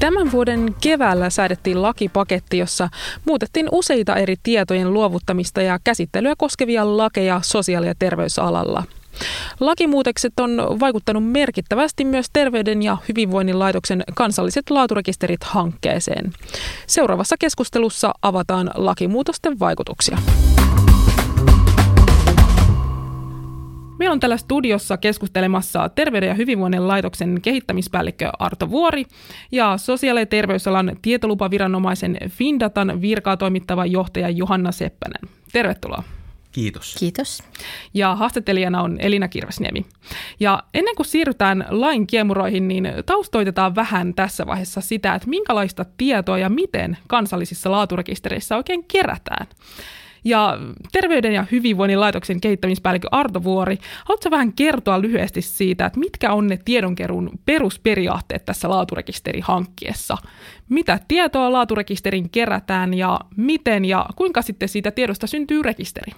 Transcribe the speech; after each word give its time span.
Tämän 0.00 0.32
vuoden 0.32 0.74
keväällä 0.80 1.30
säädettiin 1.30 1.82
lakipaketti, 1.82 2.58
jossa 2.58 2.88
muutettiin 3.24 3.68
useita 3.72 4.16
eri 4.16 4.36
tietojen 4.42 4.92
luovuttamista 4.92 5.62
ja 5.62 5.78
käsittelyä 5.84 6.34
koskevia 6.38 6.96
lakeja 6.96 7.40
sosiaali- 7.44 7.86
ja 7.86 7.94
terveysalalla. 7.98 8.84
Lakimuutokset 9.60 10.40
on 10.40 10.76
vaikuttanut 10.80 11.30
merkittävästi 11.30 12.04
myös 12.04 12.26
Terveyden 12.32 12.82
ja 12.82 12.96
hyvinvoinnin 13.08 13.58
laitoksen 13.58 14.04
kansalliset 14.14 14.70
laaturekisterit 14.70 15.44
hankkeeseen. 15.44 16.32
Seuraavassa 16.86 17.36
keskustelussa 17.38 18.14
avataan 18.22 18.70
lakimuutosten 18.74 19.58
vaikutuksia. 19.58 20.18
Meillä 24.00 24.12
on 24.12 24.20
täällä 24.20 24.36
studiossa 24.36 24.96
keskustelemassa 24.96 25.88
Terveyden 25.88 26.28
ja 26.28 26.34
hyvinvoinnin 26.34 26.88
laitoksen 26.88 27.40
kehittämispäällikkö 27.42 28.30
Arto 28.38 28.70
Vuori 28.70 29.04
ja 29.52 29.78
sosiaali- 29.78 30.20
ja 30.20 30.26
terveysalan 30.26 30.96
tietolupaviranomaisen 31.02 32.18
Findatan 32.28 33.00
virkaa 33.00 33.36
toimittava 33.36 33.86
johtaja 33.86 34.30
Johanna 34.30 34.72
Seppänen. 34.72 35.30
Tervetuloa. 35.52 36.02
Kiitos. 36.52 36.96
Kiitos. 36.98 37.42
Ja 37.94 38.16
haastattelijana 38.16 38.82
on 38.82 38.96
Elina 39.00 39.28
Kirvesniemi. 39.28 39.86
Ja 40.40 40.62
ennen 40.74 40.96
kuin 40.96 41.06
siirrytään 41.06 41.66
lain 41.68 42.06
kiemuroihin, 42.06 42.68
niin 42.68 42.88
taustoitetaan 43.06 43.74
vähän 43.74 44.14
tässä 44.14 44.46
vaiheessa 44.46 44.80
sitä, 44.80 45.14
että 45.14 45.28
minkälaista 45.28 45.84
tietoa 45.96 46.38
ja 46.38 46.48
miten 46.48 46.98
kansallisissa 47.06 47.70
laaturekistereissä 47.70 48.56
oikein 48.56 48.84
kerätään. 48.84 49.46
Ja 50.24 50.58
Terveyden 50.92 51.32
ja 51.32 51.44
hyvinvoinnin 51.52 52.00
laitoksen 52.00 52.40
kehittämispäällikkö 52.40 53.08
Arto 53.10 53.44
Vuori, 53.44 53.78
haluatko 54.04 54.30
vähän 54.30 54.52
kertoa 54.52 55.00
lyhyesti 55.00 55.42
siitä, 55.42 55.86
että 55.86 56.00
mitkä 56.00 56.32
on 56.32 56.46
ne 56.46 56.58
tiedonkeruun 56.64 57.30
perusperiaatteet 57.46 58.44
tässä 58.44 58.68
laaturekisterihankkeessa? 58.68 60.16
Mitä 60.68 61.00
tietoa 61.08 61.52
laaturekisterin 61.52 62.30
kerätään 62.30 62.94
ja 62.94 63.20
miten 63.36 63.84
ja 63.84 64.06
kuinka 64.16 64.42
sitten 64.42 64.68
siitä 64.68 64.90
tiedosta 64.90 65.26
syntyy 65.26 65.62
rekisteri? 65.62 66.12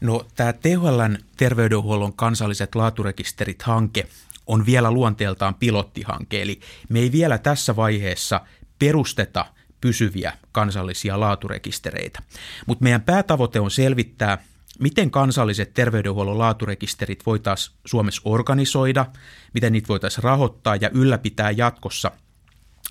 No 0.00 0.24
tämä 0.34 0.52
THLn 0.52 1.18
terveydenhuollon 1.36 2.16
kansalliset 2.16 2.74
laaturekisterit-hanke 2.74 4.06
on 4.46 4.66
vielä 4.66 4.90
luonteeltaan 4.90 5.54
pilottihanke, 5.54 6.42
eli 6.42 6.60
me 6.88 6.98
ei 6.98 7.12
vielä 7.12 7.38
tässä 7.38 7.76
vaiheessa 7.76 8.40
perusteta 8.78 9.44
pysyviä 9.86 10.32
kansallisia 10.52 11.20
laaturekistereitä. 11.20 12.22
Mutta 12.66 12.82
meidän 12.82 13.02
päätavoite 13.02 13.60
on 13.60 13.70
selvittää, 13.70 14.38
miten 14.78 15.10
kansalliset 15.10 15.74
terveydenhuollon 15.74 16.38
laaturekisterit 16.38 17.26
voitaisiin 17.26 17.76
Suomessa 17.84 18.22
organisoida, 18.24 19.06
miten 19.54 19.72
niitä 19.72 19.88
voitaisiin 19.88 20.24
rahoittaa 20.24 20.76
ja 20.76 20.90
ylläpitää 20.90 21.50
jatkossa, 21.50 22.10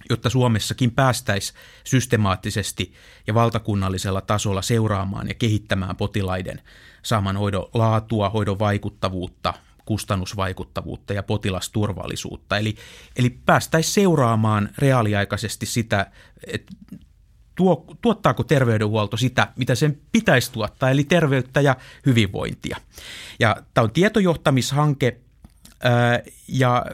jotta 0.10 0.30
Suomessakin 0.30 0.92
päästäisiin 0.92 1.60
systemaattisesti 1.84 2.94
ja 3.28 3.34
valtakunnallisella 3.34 4.22
tasolla 4.22 4.62
seuraamaan 4.62 5.28
ja 5.28 5.34
kehittämään 5.34 5.96
potilaiden 5.96 6.62
saaman 7.04 7.38
hoidon 7.38 7.70
laatua, 7.74 8.30
hoidon 8.30 8.60
vaikuttavuutta, 8.60 9.54
kustannusvaikuttavuutta 9.86 11.14
ja 11.14 11.24
potilasturvallisuutta. 11.24 12.58
Eli, 12.58 12.76
eli 13.16 13.30
päästäisiin 13.30 13.94
seuraamaan 13.94 14.70
reaaliaikaisesti 14.78 15.66
sitä, 15.66 16.12
että 16.48 16.74
tuo, 17.56 17.86
tuottaako 18.02 18.44
terveydenhuolto 18.44 19.18
sitä, 19.18 19.48
mitä 19.56 19.76
sen 19.76 20.02
pitäisi 20.12 20.52
tuottaa, 20.52 20.90
eli 20.90 21.04
terveyttä 21.04 21.62
ja 21.62 21.76
hyvinvointia. 22.06 22.78
Ja 23.40 23.56
tämä 23.74 23.84
on 23.84 23.92
tietojohtamishanke 23.92 25.20
ää, 25.84 26.20
ja 26.48 26.86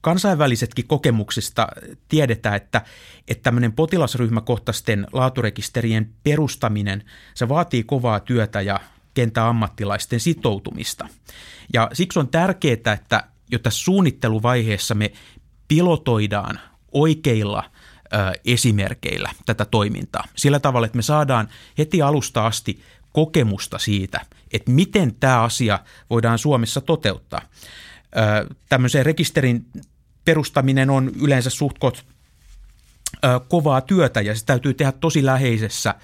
kansainvälisetkin 0.00 0.86
kokemuksista 0.86 1.68
tiedetään, 2.08 2.56
että, 2.56 2.82
että 3.28 3.42
tämmöinen 3.42 3.72
potilasryhmäkohtaisten 3.72 5.06
laaturekisterien 5.12 6.10
perustaminen, 6.22 7.04
se 7.34 7.48
vaatii 7.48 7.84
kovaa 7.84 8.20
työtä 8.20 8.60
ja 8.60 8.80
kenttäammattilaisten 9.14 10.20
sitoutumista. 10.20 11.08
Ja 11.72 11.90
siksi 11.92 12.18
on 12.18 12.28
tärkeää, 12.28 12.92
että 12.92 13.24
jo 13.50 13.58
tässä 13.58 13.84
suunnitteluvaiheessa 13.84 14.94
me 14.94 15.12
pilotoidaan 15.68 16.60
oikeilla 16.92 17.64
ö, 18.04 18.16
esimerkeillä 18.44 19.30
tätä 19.46 19.64
toimintaa. 19.64 20.24
Sillä 20.36 20.60
tavalla, 20.60 20.86
että 20.86 20.96
me 20.96 21.02
saadaan 21.02 21.48
heti 21.78 22.02
alusta 22.02 22.46
asti 22.46 22.80
kokemusta 23.12 23.78
siitä, 23.78 24.20
että 24.52 24.70
miten 24.70 25.14
tämä 25.14 25.42
asia 25.42 25.78
voidaan 26.10 26.38
Suomessa 26.38 26.80
toteuttaa. 26.80 27.40
Ö, 27.40 28.54
tämmöisen 28.68 29.06
rekisterin 29.06 29.66
perustaminen 30.24 30.90
on 30.90 31.12
yleensä 31.20 31.50
suhtkot 31.50 32.04
kovaa 33.48 33.80
työtä 33.80 34.20
ja 34.20 34.34
se 34.34 34.44
täytyy 34.44 34.74
tehdä 34.74 34.92
tosi 34.92 35.24
läheisessä 35.24 35.94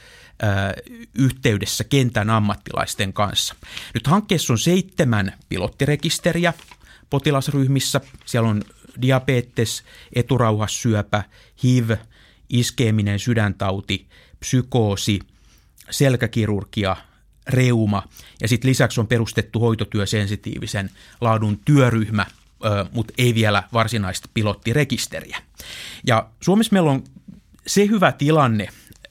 yhteydessä 1.15 1.85
kentän 1.85 2.31
ammattilaisten 2.31 3.13
kanssa. 3.13 3.55
Nyt 3.95 4.07
hankkeessa 4.07 4.53
on 4.53 4.59
seitsemän 4.59 5.33
pilottirekisteriä 5.49 6.55
potilasryhmissä. 7.11 8.01
Siellä 8.25 8.49
on 8.49 8.63
diabetes, 9.03 9.83
eturauhassyöpä, 10.15 11.25
HIV, 11.63 11.91
iskeeminen 12.49 13.19
sydäntauti, 13.19 14.07
psykoosi, 14.41 15.19
selkäkirurgia, 15.91 16.97
reuma 17.47 18.03
ja 18.43 18.49
sitten 18.49 18.69
lisäksi 18.69 19.01
on 19.01 19.07
perustettu 19.07 19.61
hoitotyösensitiivisen 19.61 20.91
laadun 21.21 21.61
työryhmä, 21.65 22.27
mutta 22.93 23.13
ei 23.19 23.35
vielä 23.35 23.63
varsinaista 23.73 24.29
pilottirekisteriä. 24.35 25.39
Ja 26.07 26.31
Suomessa 26.41 26.73
meillä 26.73 26.91
on 26.91 27.05
se 27.67 27.87
hyvä 27.87 28.13
tilanne, 28.13 28.69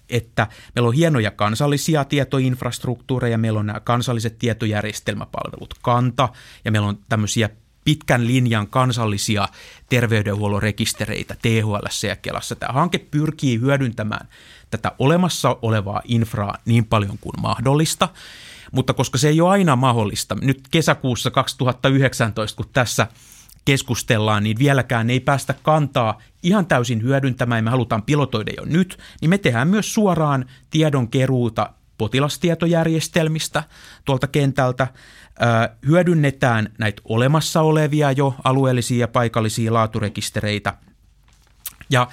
että 0.10 0.48
meillä 0.76 0.88
on 0.88 0.94
hienoja 0.94 1.32
kansallisia 1.32 2.06
tietoinfrastruktuureja, 2.06 3.38
meillä 3.38 3.60
on 3.60 3.74
kansalliset 3.84 4.40
tietojärjestelmäpalvelut 4.40 5.74
Kanta 5.82 6.30
ja 6.66 6.72
meillä 6.72 6.88
on 6.88 7.00
tämmöisiä 7.10 7.50
pitkän 7.84 8.28
linjan 8.28 8.68
kansallisia 8.68 9.48
terveydenhuollon 9.90 10.62
rekistereitä 10.62 11.36
THL 11.42 12.08
ja 12.08 12.16
Kelassa. 12.16 12.56
Tämä 12.56 12.74
hanke 12.74 12.98
pyrkii 12.98 13.60
hyödyntämään 13.60 14.28
tätä 14.72 14.92
olemassa 15.00 15.58
olevaa 15.62 16.02
infraa 16.06 16.58
niin 16.66 16.86
paljon 16.86 17.18
kuin 17.22 17.42
mahdollista, 17.42 18.10
mutta 18.72 18.94
koska 18.94 19.18
se 19.18 19.30
ei 19.30 19.42
ole 19.42 19.50
aina 19.50 19.76
mahdollista, 19.76 20.38
nyt 20.42 20.62
kesäkuussa 20.72 21.32
2019, 21.32 22.58
kun 22.58 22.70
tässä– 22.74 23.08
keskustellaan, 23.70 24.44
niin 24.44 24.60
vieläkään 24.60 25.10
ei 25.10 25.20
päästä 25.20 25.56
kantaa 25.64 26.22
ihan 26.44 26.66
täysin 26.66 27.02
hyödyntämään, 27.04 27.64
me 27.64 27.70
halutaan 27.70 28.04
pilotoida 28.04 28.52
jo 28.58 28.66
nyt, 28.66 29.00
niin 29.22 29.30
me 29.30 29.38
tehdään 29.38 29.68
myös 29.68 29.94
suoraan 29.94 30.46
tiedonkeruuta 30.70 31.70
potilastietojärjestelmistä 31.98 33.64
tuolta 34.06 34.28
kentältä, 34.28 34.88
hyödynnetään 35.88 36.70
näitä 36.78 37.02
olemassa 37.06 37.62
olevia 37.62 38.12
jo 38.12 38.36
alueellisia 38.44 39.00
ja 39.00 39.08
paikallisia 39.08 39.74
laaturekistereitä. 39.74 40.74
Ja 41.90 42.08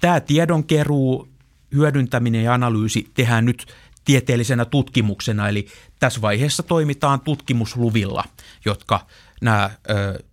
tämä 0.00 0.20
tiedonkeruu, 0.20 1.28
hyödyntäminen 1.74 2.44
ja 2.44 2.54
analyysi 2.54 3.10
tehdään 3.14 3.44
nyt 3.44 3.66
tieteellisenä 4.04 4.64
tutkimuksena, 4.64 5.48
eli 5.48 5.66
tässä 5.98 6.20
vaiheessa 6.20 6.62
toimitaan 6.62 7.20
tutkimusluvilla, 7.20 8.24
jotka 8.64 9.06
nämä 9.40 9.70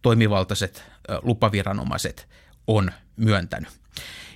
toimivaltaiset 0.01 0.84
lupaviranomaiset 1.22 2.28
on 2.67 2.91
myöntänyt. 3.16 3.69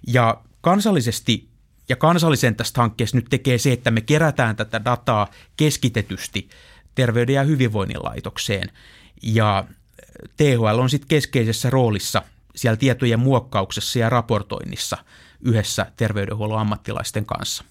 Ja 0.08 0.42
kansallisesti 0.62 1.50
ja 1.90 1.96
kansallisen 1.96 2.56
tästä 2.56 2.82
hankkeesta 2.82 3.18
nyt 3.18 3.28
tekee 3.30 3.58
se, 3.58 3.72
että 3.72 3.92
me 3.92 4.02
kerätään 4.02 4.56
tätä 4.56 4.86
dataa 4.86 5.28
keskitetysti 5.58 6.50
Terveyden 6.96 7.36
ja 7.36 7.44
hyvinvoinnin 7.44 8.04
laitokseen. 8.04 8.72
Ja 9.24 9.66
THL 10.38 10.80
on 10.80 10.90
sitten 10.90 11.08
keskeisessä 11.08 11.70
roolissa 11.70 12.22
siellä 12.56 12.78
tietojen 12.78 13.20
muokkauksessa 13.20 14.00
ja 14.00 14.10
raportoinnissa 14.10 14.98
yhdessä 15.42 15.86
terveydenhuollon 15.98 16.60
ammattilaisten 16.60 17.26
kanssa. 17.26 17.64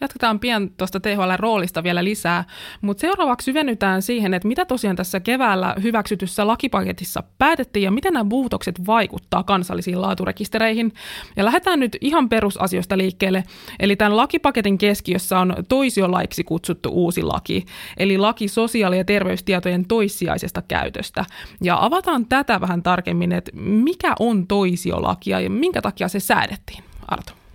Jatketaan 0.00 0.40
pian 0.40 0.70
tuosta 0.70 1.00
THL-roolista 1.00 1.82
vielä 1.82 2.04
lisää, 2.04 2.44
mutta 2.80 3.00
seuraavaksi 3.00 3.44
syvennytään 3.44 4.02
siihen, 4.02 4.34
että 4.34 4.48
mitä 4.48 4.64
tosiaan 4.64 4.96
tässä 4.96 5.20
keväällä 5.20 5.74
hyväksytyssä 5.82 6.46
lakipaketissa 6.46 7.22
päätettiin 7.38 7.84
ja 7.84 7.90
miten 7.90 8.12
nämä 8.12 8.24
muutokset 8.24 8.86
vaikuttaa 8.86 9.42
kansallisiin 9.42 10.02
laaturekistereihin. 10.02 10.92
Ja 11.36 11.44
lähdetään 11.44 11.80
nyt 11.80 11.96
ihan 12.00 12.28
perusasioista 12.28 12.98
liikkeelle, 12.98 13.44
eli 13.80 13.96
tämän 13.96 14.16
lakipaketin 14.16 14.78
keskiössä 14.78 15.38
on 15.38 15.54
toisiolaiksi 15.68 16.44
kutsuttu 16.44 16.90
uusi 16.92 17.22
laki, 17.22 17.64
eli 17.96 18.18
laki 18.18 18.48
sosiaali- 18.48 18.98
ja 18.98 19.04
terveystietojen 19.04 19.84
toissijaisesta 19.88 20.62
käytöstä. 20.62 21.24
Ja 21.62 21.84
avataan 21.84 22.26
tätä 22.26 22.60
vähän 22.60 22.82
tarkemmin, 22.82 23.32
että 23.32 23.50
mikä 23.54 24.14
on 24.18 24.46
toisiolaki 24.46 25.30
ja 25.30 25.50
minkä 25.50 25.82
takia 25.82 26.08
se 26.08 26.20
säädettiin, 26.20 26.84
Arto? 27.08 27.45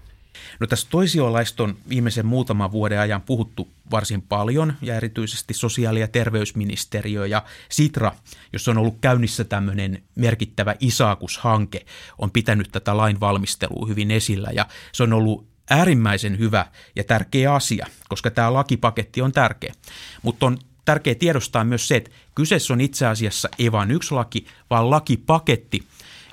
No 0.60 0.68
tässä 0.68 0.88
toisiolaista 0.90 1.64
on 1.64 1.78
viimeisen 1.90 2.26
muutaman 2.26 2.72
vuoden 2.72 3.00
ajan 3.00 3.22
puhuttu 3.22 3.68
varsin 3.92 4.22
paljon 4.22 4.74
ja 4.82 4.96
erityisesti 4.96 5.54
sosiaali- 5.54 6.00
ja 6.00 6.08
terveysministeriö 6.08 7.28
ja 7.28 7.44
Sitra, 7.70 8.12
jossa 8.54 8.72
on 8.72 8.78
ollut 8.78 8.98
käynnissä 9.02 9.44
tämmöinen 9.44 10.04
merkittävä 10.16 10.76
Isaakus-hanke, 10.80 11.86
on 12.18 12.32
pitänyt 12.32 12.70
tätä 12.72 12.98
lain 12.98 13.20
valmistelua 13.20 13.88
hyvin 13.88 14.12
esillä 14.12 14.50
ja 14.54 14.66
se 14.92 15.04
on 15.04 15.14
ollut 15.14 15.52
äärimmäisen 15.70 16.40
hyvä 16.40 16.66
ja 16.96 17.04
tärkeä 17.04 17.54
asia, 17.54 17.88
koska 18.10 18.32
tämä 18.32 18.54
lakipaketti 18.54 19.22
on 19.22 19.32
tärkeä. 19.32 19.74
Mutta 20.22 20.46
on 20.46 20.58
tärkeää 20.86 21.16
tiedostaa 21.16 21.64
myös 21.64 21.88
se, 21.88 21.96
että 21.96 22.12
kyseessä 22.36 22.74
on 22.74 22.82
itse 22.82 23.06
asiassa 23.06 23.50
ei 23.60 23.72
vain 23.72 23.92
yksi 23.92 24.14
laki, 24.14 24.46
vaan 24.70 24.90
lakipaketti, 24.90 25.84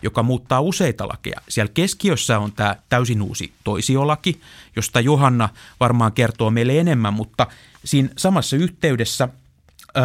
joka 0.02 0.22
muuttaa 0.22 0.60
useita 0.60 1.08
lakeja. 1.08 1.40
Siellä 1.48 1.72
keskiössä 1.74 2.38
on 2.38 2.52
tämä 2.52 2.76
täysin 2.88 3.22
uusi 3.22 3.52
toisiolaki, 3.64 4.40
josta 4.76 5.00
Johanna 5.00 5.48
varmaan 5.80 6.12
kertoo 6.12 6.50
meille 6.50 6.78
enemmän, 6.78 7.14
mutta 7.14 7.46
siinä 7.84 8.08
samassa 8.16 8.56
yhteydessä 8.56 9.28
ö, 9.96 10.00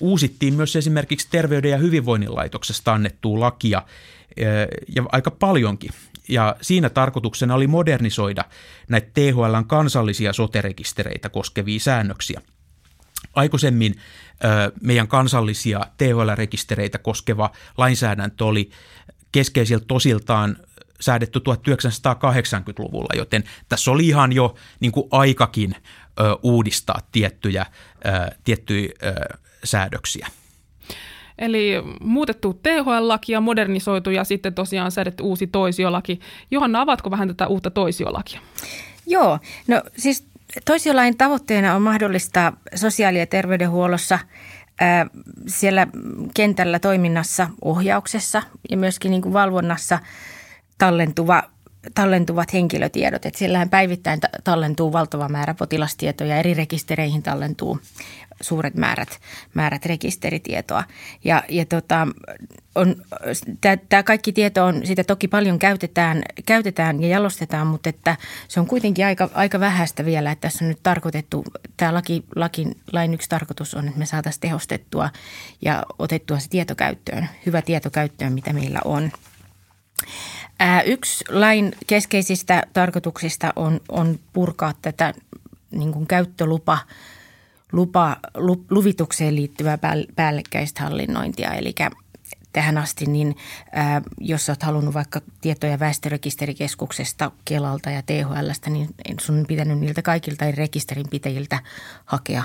uusittiin 0.00 0.54
myös 0.54 0.76
esimerkiksi 0.76 1.28
Terveyden 1.30 1.70
ja 1.70 1.78
hyvinvoinnin 1.78 2.34
laitoksesta 2.34 2.92
annettua 2.92 3.40
lakia 3.40 3.82
ö, 4.40 4.42
ja 4.96 5.04
aika 5.12 5.30
paljonkin. 5.30 5.90
Ja 6.28 6.56
siinä 6.60 6.90
tarkoituksena 6.90 7.54
oli 7.54 7.66
modernisoida 7.66 8.44
näitä 8.88 9.10
THLn 9.14 9.64
kansallisia 9.66 10.32
soterekistereitä 10.32 11.28
koskevia 11.28 11.80
säännöksiä. 11.80 12.40
Aikaisemmin 13.34 13.94
meidän 14.82 15.08
kansallisia 15.08 15.80
THL-rekistereitä 15.98 16.98
koskeva 16.98 17.50
lainsäädäntö 17.78 18.44
oli 18.44 18.70
keskeisiltä 19.32 19.84
tosiltaan 19.88 20.56
säädetty 21.00 21.38
1980-luvulla, 21.38 23.16
joten 23.16 23.44
tässä 23.68 23.90
oli 23.90 24.06
ihan 24.06 24.32
jo 24.32 24.54
niin 24.80 24.92
kuin 24.92 25.08
aikakin 25.10 25.74
ö, 25.74 26.22
uudistaa 26.42 27.00
tiettyjä, 27.12 27.66
ö, 28.06 28.36
tiettyjä 28.44 28.92
ö, 29.02 29.38
säädöksiä. 29.64 30.28
Eli 31.38 31.72
muutettu 32.00 32.54
THL-laki 32.62 33.32
ja 33.32 33.40
modernisoitu 33.40 34.10
ja 34.10 34.24
sitten 34.24 34.54
tosiaan 34.54 34.92
säädetty 34.92 35.22
uusi 35.22 35.46
toisiolaki. 35.46 36.20
Johanna, 36.50 36.80
avatko 36.80 37.10
vähän 37.10 37.28
tätä 37.28 37.46
uutta 37.46 37.70
toisiolakia? 37.70 38.40
Joo, 39.06 39.38
no 39.68 39.82
siis 39.96 40.28
toisiolain 40.64 41.16
tavoitteena 41.16 41.74
on 41.74 41.82
mahdollistaa 41.82 42.52
sosiaali- 42.74 43.18
ja 43.18 43.26
terveydenhuollossa 43.26 44.18
siellä 45.46 45.86
kentällä 46.34 46.78
toiminnassa, 46.78 47.48
ohjauksessa 47.62 48.42
ja 48.70 48.76
myöskin 48.76 49.10
niin 49.10 49.22
kuin 49.22 49.32
valvonnassa 49.32 49.98
tallentuva 50.78 51.42
tallentuvat 51.94 52.52
henkilötiedot. 52.52 53.26
Että 53.26 53.38
siellähän 53.38 53.70
päivittäin 53.70 54.20
tallentuu 54.44 54.92
valtava 54.92 55.28
määrä 55.28 55.54
potilastietoja, 55.54 56.36
eri 56.36 56.54
rekistereihin 56.54 57.22
tallentuu 57.22 57.80
suuret 58.40 58.74
määrät, 58.74 59.20
määrät 59.54 59.86
rekisteritietoa. 59.86 60.84
Ja, 61.24 61.42
ja 61.48 61.64
tota, 61.64 62.08
tämä 63.88 64.02
kaikki 64.02 64.32
tieto 64.32 64.64
on, 64.64 64.86
sitä 64.86 65.04
toki 65.04 65.28
paljon 65.28 65.58
käytetään, 65.58 66.22
käytetään 66.46 67.02
ja 67.02 67.08
jalostetaan, 67.08 67.66
mutta 67.66 67.88
että 67.88 68.16
se 68.48 68.60
on 68.60 68.66
kuitenkin 68.66 69.06
aika, 69.06 69.30
aika 69.34 69.60
vähäistä 69.60 70.04
vielä, 70.04 70.32
että 70.32 70.48
tässä 70.48 70.64
on 70.64 70.68
nyt 70.68 70.82
tarkoitettu, 70.82 71.44
tämä 71.76 71.94
laki, 71.94 72.24
laki, 72.36 72.66
lain 72.92 73.14
yksi 73.14 73.28
tarkoitus 73.28 73.74
on, 73.74 73.86
että 73.86 73.98
me 73.98 74.06
saataisiin 74.06 74.40
tehostettua 74.40 75.10
ja 75.62 75.82
otettua 75.98 76.38
se 76.38 76.48
tietokäyttöön, 76.48 77.28
hyvä 77.46 77.62
tietokäyttöön, 77.62 78.32
mitä 78.32 78.52
meillä 78.52 78.80
on. 78.84 79.10
Yksi 80.86 81.24
lain 81.28 81.72
keskeisistä 81.86 82.62
tarkoituksista 82.72 83.52
on, 83.56 83.80
on 83.88 84.18
purkaa 84.32 84.72
tätä 84.82 85.14
niin 85.70 85.92
kuin 85.92 86.06
käyttölupa 86.06 86.78
lupa, 87.72 88.16
lu, 88.36 88.64
luvitukseen 88.70 89.36
liittyvää 89.36 89.78
päällekkäistä 90.16 90.82
hallinnointia. 90.82 91.52
Eli 91.52 91.74
tähän 92.52 92.78
asti, 92.78 93.06
niin 93.06 93.36
ää, 93.72 94.02
jos 94.20 94.48
olet 94.48 94.62
halunnut 94.62 94.94
vaikka 94.94 95.20
tietoja 95.40 95.78
väestörekisterikeskuksesta, 95.78 97.30
Kelalta 97.44 97.90
ja 97.90 98.02
THLstä, 98.02 98.70
niin 98.70 98.88
sun 99.20 99.38
on 99.38 99.46
pitänyt 99.48 99.78
niiltä 99.78 100.02
kaikilta 100.02 100.50
rekisterinpitäjiltä 100.50 101.58
hakea 102.04 102.42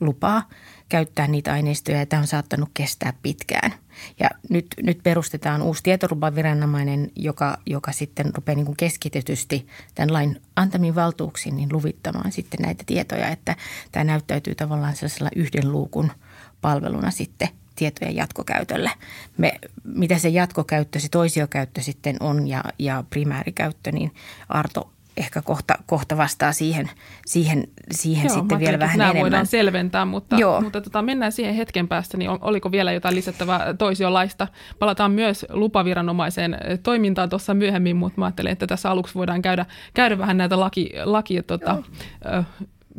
lupaa 0.00 0.48
käyttää 0.88 1.26
niitä 1.26 1.52
aineistoja 1.52 1.98
ja 1.98 2.06
tämä 2.06 2.20
on 2.20 2.26
saattanut 2.26 2.70
kestää 2.74 3.12
pitkään. 3.22 3.74
Ja 4.20 4.28
nyt, 4.48 4.66
nyt 4.82 4.98
perustetaan 5.02 5.62
uusi 5.62 5.82
tietolupaviranomainen, 5.82 7.10
joka, 7.16 7.58
joka 7.66 7.92
sitten 7.92 8.34
rupeaa 8.34 8.56
niin 8.56 8.66
kuin 8.66 8.76
keskitetysti 8.76 9.66
tämän 9.94 10.12
lain 10.12 10.40
antamiin 10.56 10.94
valtuuksiin 10.94 11.56
niin 11.56 11.72
luvittamaan 11.72 12.32
sitten 12.32 12.60
näitä 12.62 12.84
tietoja, 12.86 13.28
että 13.28 13.56
tämä 13.92 14.04
näyttäytyy 14.04 14.54
tavallaan 14.54 14.96
sellaisella 14.96 15.30
yhden 15.36 15.72
luukun 15.72 16.12
palveluna 16.60 17.10
sitten 17.10 17.48
tietojen 17.76 18.16
jatkokäytölle. 18.16 18.90
Me, 19.36 19.52
mitä 19.84 20.18
se 20.18 20.28
jatkokäyttö, 20.28 21.00
se 21.00 21.08
toisiokäyttö 21.08 21.82
sitten 21.82 22.16
on 22.20 22.48
ja, 22.48 22.64
ja 22.78 23.04
primäärikäyttö, 23.10 23.92
niin 23.92 24.14
Arto 24.48 24.92
ehkä 25.20 25.42
kohta, 25.42 25.74
kohta 25.86 26.16
vastaa 26.16 26.52
siihen, 26.52 26.90
siihen, 27.26 27.64
siihen 27.90 28.26
Joo, 28.26 28.34
sitten 28.34 28.58
vielä 28.58 28.78
vähän 28.78 28.98
nämä 28.98 29.10
enemmän. 29.10 29.22
voidaan 29.22 29.46
selventää, 29.46 30.04
mutta, 30.04 30.36
Joo. 30.36 30.60
mutta 30.60 30.80
tota, 30.80 31.02
mennään 31.02 31.32
siihen 31.32 31.54
hetken 31.54 31.88
päästä, 31.88 32.16
niin 32.16 32.30
oliko 32.30 32.72
vielä 32.72 32.92
jotain 32.92 33.14
lisättävää 33.14 33.74
toisiolaista? 33.74 34.48
Palataan 34.78 35.12
myös 35.12 35.46
lupaviranomaiseen 35.48 36.58
toimintaan 36.82 37.28
tuossa 37.28 37.54
myöhemmin, 37.54 37.96
mutta 37.96 38.20
mä 38.20 38.24
ajattelin, 38.24 38.52
että 38.52 38.66
tässä 38.66 38.90
aluksi 38.90 39.14
voidaan 39.14 39.42
käydä, 39.42 39.66
käydä 39.94 40.18
vähän 40.18 40.36
näitä 40.36 40.60
laki, 40.60 40.90
laki 41.04 41.42
tota, 41.42 41.82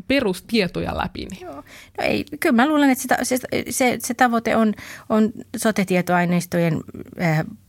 perustietoja 0.08 0.98
läpi. 0.98 1.26
Niin. 1.32 1.42
Joo. 1.42 1.56
No 1.98 2.04
ei, 2.04 2.26
kyllä 2.40 2.56
mä 2.56 2.68
luulen, 2.68 2.90
että 2.90 3.18
se, 3.24 3.38
se, 3.38 3.64
se, 3.70 3.98
se 4.00 4.14
tavoite 4.14 4.56
on, 4.56 4.74
on 5.10 5.32
sotetietoaineistojen 5.58 6.82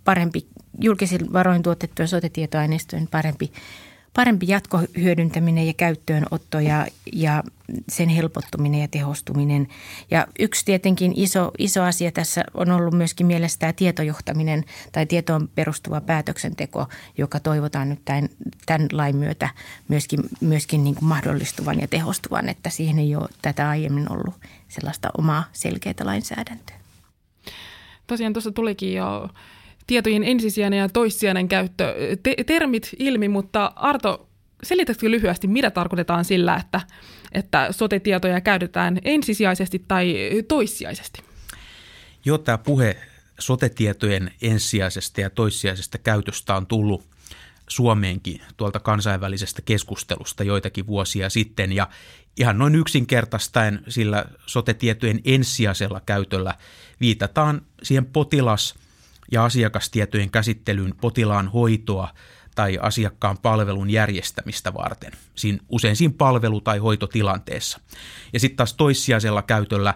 parempi, 0.05 0.47
julkisin 0.81 1.33
varoin 1.33 1.63
tuotettujen 1.63 2.09
sotetietoaineistojen 2.09 3.09
parempi 3.11 3.53
parempi 4.15 4.47
jatkohyödyntäminen 4.49 5.67
ja 5.67 5.75
käyttöönotto 5.75 6.61
ja, 6.61 6.87
ja 7.13 7.43
sen 7.89 8.09
helpottuminen 8.09 8.81
ja 8.81 8.89
tehostuminen. 8.89 9.69
Ja 10.11 10.27
yksi 10.39 10.65
tietenkin 10.65 11.13
iso, 11.17 11.51
iso 11.59 11.83
asia 11.83 12.13
tässä 12.13 12.45
on 12.55 12.71
ollut 12.71 12.95
myöskin 12.95 13.27
mielestä 13.27 13.61
tämä 13.61 13.73
tietojohtaminen 13.73 14.65
tai 14.93 15.07
tietoon 15.07 15.49
perustuva 15.55 16.01
päätöksenteko, 16.01 16.87
joka 17.19 17.41
toivotaan 17.41 17.89
nyt 17.89 18.05
tämän, 18.05 18.29
tämän 18.67 18.89
lain 18.93 19.17
myötä 19.17 19.49
myöskin, 19.89 20.21
myöskin 20.41 20.85
niin 20.85 20.95
kuin 20.95 21.09
mahdollistuvan 21.09 21.81
ja 21.81 21.89
tehostuvan, 21.89 22.49
että 22.49 22.71
siihen 22.71 22.99
ei 22.99 23.17
ole 23.17 23.29
tätä 23.43 23.69
aiemmin 23.69 24.13
ollut 24.13 24.35
sellaista 24.69 25.09
omaa 25.19 25.45
selkeää 25.53 25.95
lainsäädäntöä. 26.05 26.77
Tosiaan 28.07 28.33
tuossa 28.33 28.53
tulikin 28.53 28.95
jo 28.95 29.29
tietojen 29.93 30.25
ensisijainen 30.25 30.79
ja 30.79 30.89
toissijainen 30.89 31.49
käyttö 31.49 31.95
te- 32.23 32.37
termit 32.47 32.89
ilmi, 32.99 33.29
mutta 33.29 33.73
Arto, 33.77 34.29
selitätkö 34.63 35.11
lyhyesti, 35.11 35.47
mitä 35.47 35.71
tarkoitetaan 35.71 36.25
sillä, 36.25 36.57
että, 36.57 36.81
että 37.33 37.69
sotetietoja 37.71 38.41
käytetään 38.41 38.99
ensisijaisesti 39.05 39.85
tai 39.89 40.15
toissijaisesti? 40.49 41.23
Joo, 42.25 42.39
tämä 42.39 42.59
puhe 42.59 42.97
sotetietojen 43.39 44.33
ensisijaisesta 44.43 45.21
ja 45.21 45.31
toissijaisesta 45.31 45.99
käytöstä 45.99 46.57
on 46.57 46.67
tullut 46.67 47.05
Suomeenkin 47.69 48.41
tuolta 48.57 48.81
kansainvälisestä 48.81 49.63
keskustelusta 49.63 50.45
joitakin 50.45 50.87
vuosia 50.87 51.31
sitten 51.31 51.73
ja 51.73 51.89
ihan 52.37 52.59
noin 52.59 52.75
yksinkertaistaen 52.75 53.83
sillä 53.89 54.25
sotetietojen 54.47 55.21
ensisijaisella 55.25 56.01
käytöllä 56.07 56.55
viitataan 57.01 57.63
siihen 57.83 58.07
potilas- 58.07 58.82
ja 59.33 59.45
asiakastietojen 59.45 60.31
käsittelyyn 60.31 60.95
potilaan 61.01 61.49
hoitoa 61.49 62.09
tai 62.55 62.79
asiakkaan 62.83 63.39
palvelun 63.39 63.91
järjestämistä 63.91 64.75
varten, 64.75 65.13
siinä, 65.35 65.59
usein 65.69 65.97
siinä 65.97 66.15
palvelu- 66.19 66.61
tai 66.61 66.79
hoitotilanteessa. 66.79 67.81
Ja 68.33 68.41
sitten 68.41 68.57
taas 68.57 68.75
toissijaisella 68.75 69.43
käytöllä 69.43 69.95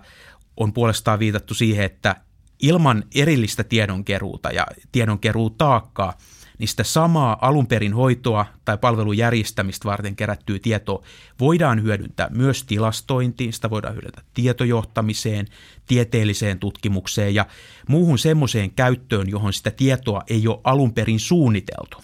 on 0.57 0.73
puolestaan 0.73 1.19
viitattu 1.19 1.55
siihen, 1.55 1.85
että 1.85 2.16
ilman 2.62 3.05
erillistä 3.14 3.64
tiedonkeruuta 3.64 4.50
ja 4.50 4.66
tiedonkeruu 4.93 5.50
taakkaa– 5.50 6.12
niin 6.58 6.68
sitä 6.68 6.84
samaa 6.84 7.38
alunperin 7.40 7.94
hoitoa 7.94 8.46
tai 8.64 8.78
palvelun 8.78 9.16
järjestämistä 9.16 9.88
varten 9.88 10.16
kerättyä 10.16 10.58
tietoa 10.58 11.02
voidaan 11.40 11.82
hyödyntää 11.82 12.28
myös 12.30 12.64
tilastointiin, 12.64 13.52
sitä 13.52 13.70
voidaan 13.70 13.94
hyödyntää 13.94 14.25
tietojohtamiseen, 14.34 15.46
tieteelliseen 15.86 16.58
tutkimukseen 16.58 17.34
ja 17.34 17.46
muuhun 17.88 18.18
semmoiseen 18.18 18.70
käyttöön, 18.70 19.28
johon 19.28 19.52
sitä 19.52 19.70
tietoa 19.70 20.22
ei 20.28 20.48
ole 20.48 20.60
alunperin 20.64 21.20
suunniteltu 21.20 22.02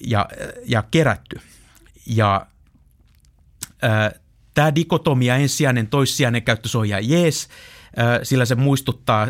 ja, 0.00 0.28
ja 0.66 0.84
kerätty. 0.90 1.40
Ja 2.06 2.46
tämä 4.54 4.74
dikotomia 4.74 5.36
ensisijainen, 5.36 5.86
toissijainen 5.86 6.42
käyttö, 6.42 6.68
se 6.68 6.78
on 6.78 6.86
ihan 6.86 7.08
jees, 7.08 7.48
sillä 8.22 8.44
se 8.44 8.54
muistuttaa 8.54 9.28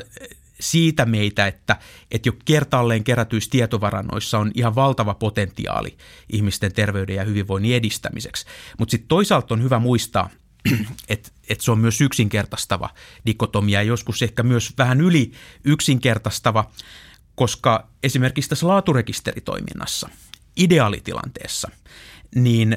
siitä 0.61 1.07
meitä, 1.07 1.47
että, 1.47 1.77
että 2.11 2.29
jo 2.29 2.33
kertaalleen 2.45 3.05
kerätyissä 3.05 3.51
tietovarannoissa 3.51 4.39
on 4.39 4.51
ihan 4.55 4.75
valtava 4.75 5.15
potentiaali 5.15 5.97
ihmisten 6.33 6.73
terveyden 6.73 7.17
ja 7.17 7.25
hyvinvoinnin 7.25 7.75
edistämiseksi. 7.75 8.47
Mutta 8.79 8.91
sitten 8.91 9.09
toisaalta 9.09 9.55
on 9.55 9.63
hyvä 9.63 9.79
muistaa, 9.79 10.31
että, 11.09 11.31
että 11.49 11.65
se 11.65 11.71
on 11.71 11.79
myös 11.79 12.01
yksinkertaistava 12.01 12.91
dikotomia 13.27 13.79
ja 13.79 13.89
joskus 13.89 14.23
ehkä 14.23 14.43
myös 14.43 14.73
vähän 14.79 15.01
yli 15.01 15.33
yksinkertaistava, 15.65 16.71
koska 17.35 17.89
esimerkiksi 18.03 18.51
tässä 18.51 18.69
laaturekisteritoiminnassa, 18.69 20.09
ideaalitilanteessa, 20.57 21.71
niin 22.35 22.77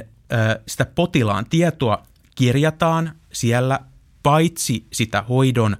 sitä 0.67 0.85
potilaan 0.85 1.45
tietoa 1.49 2.07
kirjataan 2.35 3.15
siellä 3.33 3.79
paitsi 4.23 4.87
sitä 4.93 5.21
hoidon 5.21 5.77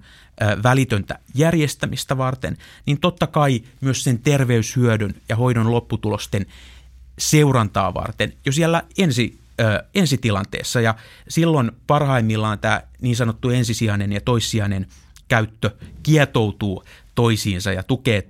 välitöntä 0.63 1.19
järjestämistä 1.33 2.17
varten, 2.17 2.57
niin 2.85 2.99
totta 2.99 3.27
kai 3.27 3.61
myös 3.81 4.03
sen 4.03 4.19
terveyshyödyn 4.19 5.15
ja 5.29 5.35
hoidon 5.35 5.71
lopputulosten 5.71 6.45
seurantaa 7.17 7.93
varten 7.93 8.33
jo 8.45 8.51
siellä 8.51 8.83
ensi, 8.97 9.39
ö, 9.59 9.83
ensitilanteessa. 9.95 10.81
Ja 10.81 10.95
silloin 11.29 11.71
parhaimmillaan 11.87 12.59
tämä 12.59 12.81
niin 13.01 13.15
sanottu 13.15 13.49
ensisijainen 13.49 14.11
ja 14.11 14.21
toissijainen 14.21 14.87
käyttö 15.27 15.71
kietoutuu 16.03 16.83
toisiinsa 17.15 17.71
ja 17.71 17.83
tukee, 17.83 18.27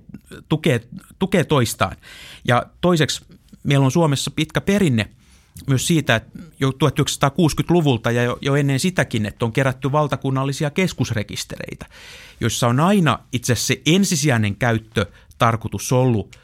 tukee, 0.48 0.80
tukee 1.18 1.44
toistaan. 1.44 1.96
Ja 2.44 2.66
toiseksi 2.80 3.24
meillä 3.62 3.84
on 3.84 3.90
Suomessa 3.90 4.30
pitkä 4.30 4.60
perinne 4.60 5.10
myös 5.66 5.86
siitä, 5.86 6.16
että 6.16 6.38
jo 6.60 6.70
1960-luvulta 6.70 8.10
ja 8.10 8.36
jo, 8.40 8.56
ennen 8.56 8.80
sitäkin, 8.80 9.26
että 9.26 9.44
on 9.44 9.52
kerätty 9.52 9.92
valtakunnallisia 9.92 10.70
keskusrekistereitä, 10.70 11.86
joissa 12.40 12.68
on 12.68 12.80
aina 12.80 13.18
itse 13.32 13.52
asiassa 13.52 13.66
se 13.66 13.82
ensisijainen 13.86 14.56
käyttö 14.56 15.06
tarkoitus 15.38 15.92
ollut 15.92 16.36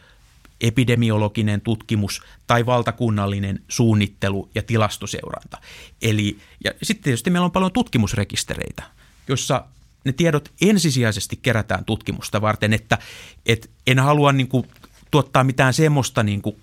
epidemiologinen 0.61 1.61
tutkimus 1.61 2.23
tai 2.47 2.67
valtakunnallinen 2.67 3.63
suunnittelu 3.69 4.49
ja 4.55 4.63
tilastoseuranta. 4.63 5.59
Eli, 6.03 6.39
ja 6.65 6.71
sitten 6.83 7.05
tietysti 7.05 7.31
meillä 7.31 7.45
on 7.45 7.53
paljon 7.53 7.73
tutkimusrekistereitä, 7.73 8.83
joissa 9.29 9.65
ne 10.05 10.13
tiedot 10.13 10.53
ensisijaisesti 10.61 11.37
kerätään 11.43 11.85
tutkimusta 11.85 12.41
varten, 12.41 12.73
että, 12.73 12.99
että 13.47 13.69
en 13.87 13.99
halua 13.99 14.33
niin 14.33 14.49
kuin, 14.49 14.67
tuottaa 15.11 15.45
mitään 15.45 15.75
semmoista 15.75 16.23
niin 16.23 16.43
kuin 16.43 16.57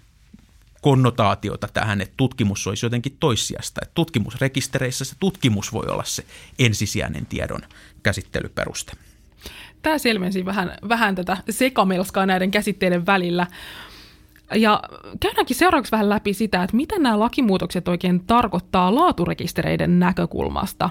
konnotaatiota 0.82 1.68
tähän, 1.74 2.02
että 2.02 2.14
tutkimus 2.18 2.68
olisi 2.68 2.86
jotenkin 2.86 3.18
toissijasta. 3.20 3.82
Että 3.84 3.96
tutkimusrekistereissä 3.96 5.06
se 5.06 5.16
tutkimus 5.20 5.74
voi 5.74 5.86
olla 5.88 6.04
se 6.04 6.26
ensisijainen 6.60 7.26
tiedon 7.26 7.62
käsittelyperuste. 8.04 8.92
Tämä 9.82 9.98
selvensi 9.98 10.46
vähän, 10.46 10.78
vähän 10.90 11.16
tätä 11.16 11.38
sekamelskaa 11.50 12.26
näiden 12.26 12.52
käsitteiden 12.52 13.06
välillä. 13.06 13.48
Ja 14.56 14.82
käydäänkin 15.20 15.56
seuraavaksi 15.56 15.92
vähän 15.92 16.10
läpi 16.10 16.34
sitä, 16.34 16.64
että 16.64 16.76
mitä 16.76 17.00
nämä 17.00 17.20
lakimuutokset 17.20 17.88
oikein 17.88 18.20
tarkoittaa 18.28 18.96
laaturekistereiden 18.96 20.00
näkökulmasta. 20.00 20.90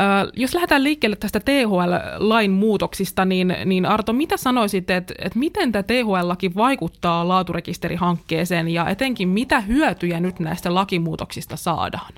Ö, 0.00 0.32
jos 0.36 0.54
lähdetään 0.54 0.84
liikkeelle 0.84 1.16
tästä 1.16 1.40
THL-lain 1.40 2.50
muutoksista, 2.50 3.24
niin, 3.24 3.56
niin 3.64 3.86
Arto, 3.86 4.12
mitä 4.12 4.36
sanoisit, 4.36 4.90
että, 4.90 5.14
että 5.18 5.38
miten 5.38 5.72
tämä 5.72 5.82
THL-laki 5.82 6.54
vaikuttaa 6.54 7.28
laaturekisterihankkeeseen 7.28 8.68
ja 8.68 8.88
etenkin 8.88 9.28
mitä 9.28 9.60
hyötyjä 9.60 10.20
nyt 10.20 10.38
näistä 10.38 10.74
lakimuutoksista 10.74 11.56
saadaan? 11.56 12.12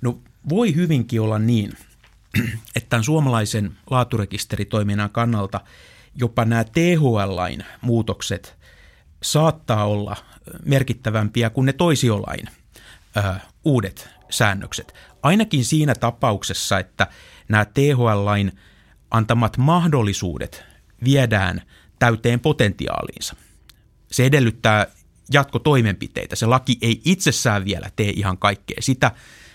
No 0.00 0.18
voi 0.48 0.74
hyvinkin 0.74 1.20
olla 1.20 1.38
niin, 1.38 1.72
että 2.76 2.88
tämän 2.88 3.04
suomalaisen 3.04 3.72
laaturekisteritoiminnan 3.90 5.10
kannalta 5.10 5.60
jopa 6.16 6.44
nämä 6.44 6.64
THL-lain 6.64 7.64
muutokset– 7.80 8.56
saattaa 9.24 9.84
olla 9.84 10.16
merkittävämpiä 10.64 11.50
kuin 11.50 11.66
ne 11.66 11.72
toisiolain 11.72 12.48
ö, 13.16 13.20
uudet 13.64 14.08
säännökset. 14.30 14.94
Ainakin 15.22 15.64
siinä 15.64 15.94
tapauksessa, 15.94 16.78
että 16.78 17.06
nämä 17.48 17.64
THL-lain 17.64 18.52
antamat 19.10 19.56
mahdollisuudet 19.56 20.64
viedään 21.04 21.62
täyteen 21.98 22.40
potentiaaliinsa. 22.40 23.36
Se 24.12 24.24
edellyttää 24.24 24.86
jatkotoimenpiteitä. 25.32 26.36
Se 26.36 26.46
laki 26.46 26.78
ei 26.80 27.00
itsessään 27.04 27.64
vielä 27.64 27.90
tee 27.96 28.10
ihan 28.10 28.38
kaikkea 28.38 28.76
sitä, 28.80 29.12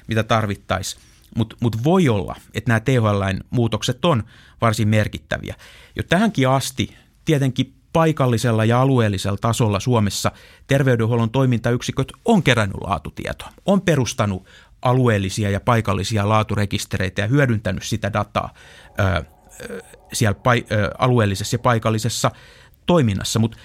mitä 0.07 0.23
tarvittaisiin, 0.23 1.01
mutta 1.35 1.55
mut 1.59 1.83
voi 1.83 2.09
olla, 2.09 2.35
että 2.53 2.69
nämä 2.69 2.79
THL-lain 2.79 3.43
muutokset 3.49 4.05
on 4.05 4.23
varsin 4.61 4.87
merkittäviä. 4.87 5.55
Jo 5.95 6.03
tähänkin 6.03 6.49
asti 6.49 6.95
tietenkin 7.25 7.78
paikallisella 7.93 8.65
ja 8.65 8.81
alueellisella 8.81 9.37
tasolla 9.41 9.79
Suomessa 9.79 10.31
terveydenhuollon 10.67 11.29
toimintayksiköt 11.29 12.07
on 12.25 12.43
kerännyt 12.43 12.77
laatutietoa, 12.81 13.49
on 13.65 13.81
perustanut 13.81 14.45
alueellisia 14.81 15.49
ja 15.49 15.59
paikallisia 15.59 16.29
laaturekistereitä 16.29 17.21
ja 17.21 17.27
hyödyntänyt 17.27 17.83
sitä 17.83 18.13
dataa 18.13 18.53
ö, 18.99 19.23
siellä 20.13 20.39
pai, 20.43 20.65
ö, 20.71 20.91
alueellisessa 20.97 21.55
ja 21.55 21.59
paikallisessa 21.59 22.31
toiminnassa. 22.85 23.39
Mut, 23.39 23.55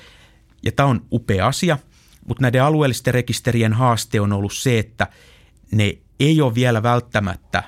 ja 0.62 0.72
tämä 0.72 0.88
on 0.88 1.06
upea 1.12 1.46
asia, 1.46 1.78
mutta 2.26 2.42
näiden 2.42 2.62
alueellisten 2.62 3.14
rekisterien 3.14 3.72
haaste 3.72 4.20
on 4.20 4.32
ollut 4.32 4.52
se, 4.52 4.78
että 4.78 5.06
ne 5.70 5.98
ei 6.20 6.40
ole 6.40 6.54
vielä 6.54 6.82
välttämättä 6.82 7.62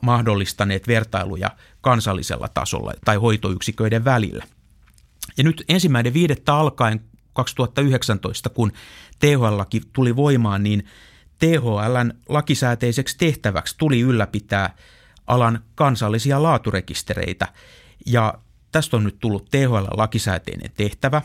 mahdollistaneet 0.00 0.88
vertailuja 0.88 1.50
kansallisella 1.80 2.48
tasolla 2.48 2.92
tai 3.04 3.16
hoitoyksiköiden 3.16 4.04
välillä– 4.04 4.44
ja 5.36 5.44
nyt 5.44 5.64
ensimmäinen 5.68 6.14
viidettä 6.14 6.54
alkaen 6.54 7.00
2019, 7.32 8.48
kun 8.48 8.72
THL-laki 9.18 9.80
tuli 9.92 10.16
voimaan, 10.16 10.62
niin 10.62 10.86
THLn 11.38 12.12
lakisääteiseksi 12.28 13.18
tehtäväksi 13.18 13.74
tuli 13.78 14.00
ylläpitää 14.00 14.74
alan 15.26 15.64
kansallisia 15.74 16.42
laaturekistereitä. 16.42 17.48
Ja 18.06 18.34
tästä 18.72 18.96
on 18.96 19.04
nyt 19.04 19.16
tullut 19.20 19.50
THL-lakisääteinen 19.50 20.70
tehtävä. 20.76 21.22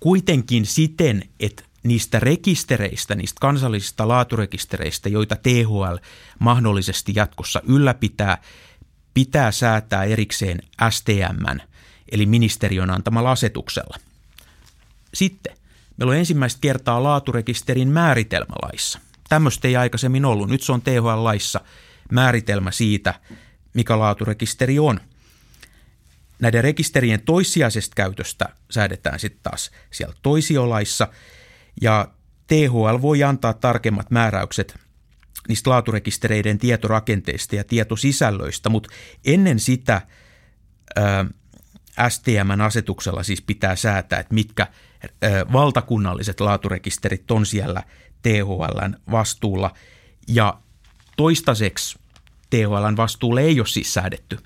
Kuitenkin 0.00 0.66
siten, 0.66 1.22
että 1.40 1.62
niistä 1.82 2.20
rekistereistä, 2.20 3.14
niistä 3.14 3.40
kansallisista 3.40 4.08
laaturekistereistä, 4.08 5.08
joita 5.08 5.36
THL 5.36 5.96
mahdollisesti 6.38 7.12
jatkossa 7.16 7.62
ylläpitää, 7.64 8.38
pitää 9.14 9.52
säätää 9.52 10.04
erikseen 10.04 10.58
STMn 10.90 11.71
eli 12.12 12.26
ministeriön 12.26 12.90
antamalla 12.90 13.32
asetuksella. 13.32 13.96
Sitten 15.14 15.56
meillä 15.96 16.10
on 16.10 16.16
ensimmäistä 16.18 16.58
kertaa 16.60 17.02
laaturekisterin 17.02 17.88
määritelmälaissa. 17.88 18.98
Tämmöistä 19.28 19.68
ei 19.68 19.76
aikaisemmin 19.76 20.24
ollut. 20.24 20.48
Nyt 20.48 20.62
se 20.62 20.72
on 20.72 20.82
THL-laissa 20.82 21.60
määritelmä 22.12 22.70
siitä, 22.70 23.14
mikä 23.74 23.98
laaturekisteri 23.98 24.78
on. 24.78 25.00
Näiden 26.40 26.64
rekisterien 26.64 27.20
toissijaisesta 27.20 27.94
käytöstä 27.94 28.48
säädetään 28.70 29.20
sitten 29.20 29.42
taas 29.42 29.70
siellä 29.90 30.14
toisiolaissa, 30.22 31.08
ja 31.80 32.08
THL 32.46 33.02
voi 33.02 33.22
antaa 33.22 33.52
tarkemmat 33.52 34.10
määräykset 34.10 34.78
niistä 35.48 35.70
laaturekistereiden 35.70 36.58
tietorakenteista 36.58 37.56
ja 37.56 37.64
tietosisällöistä, 37.64 38.68
mutta 38.68 38.90
ennen 39.24 39.58
sitä 39.58 40.02
STMn 42.08 42.60
asetuksella 42.60 43.22
siis 43.22 43.42
pitää 43.42 43.76
säätää, 43.76 44.18
että 44.18 44.34
mitkä 44.34 44.66
valtakunnalliset 45.52 46.40
laaturekisterit 46.40 47.30
on 47.30 47.46
siellä 47.46 47.82
THLn 48.22 48.96
vastuulla. 49.10 49.70
Ja 50.28 50.58
toistaiseksi 51.16 51.98
THLn 52.50 52.96
vastuulle 52.96 53.40
ei 53.40 53.60
ole 53.60 53.66
siis 53.66 53.94
säädetty 53.94 54.38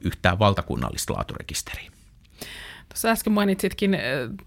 yhtään 0.00 0.38
valtakunnallista 0.38 1.12
laaturekisteriä. 1.12 1.90
Tuossa 2.88 3.08
äsken 3.08 3.32
mainitsitkin 3.32 3.98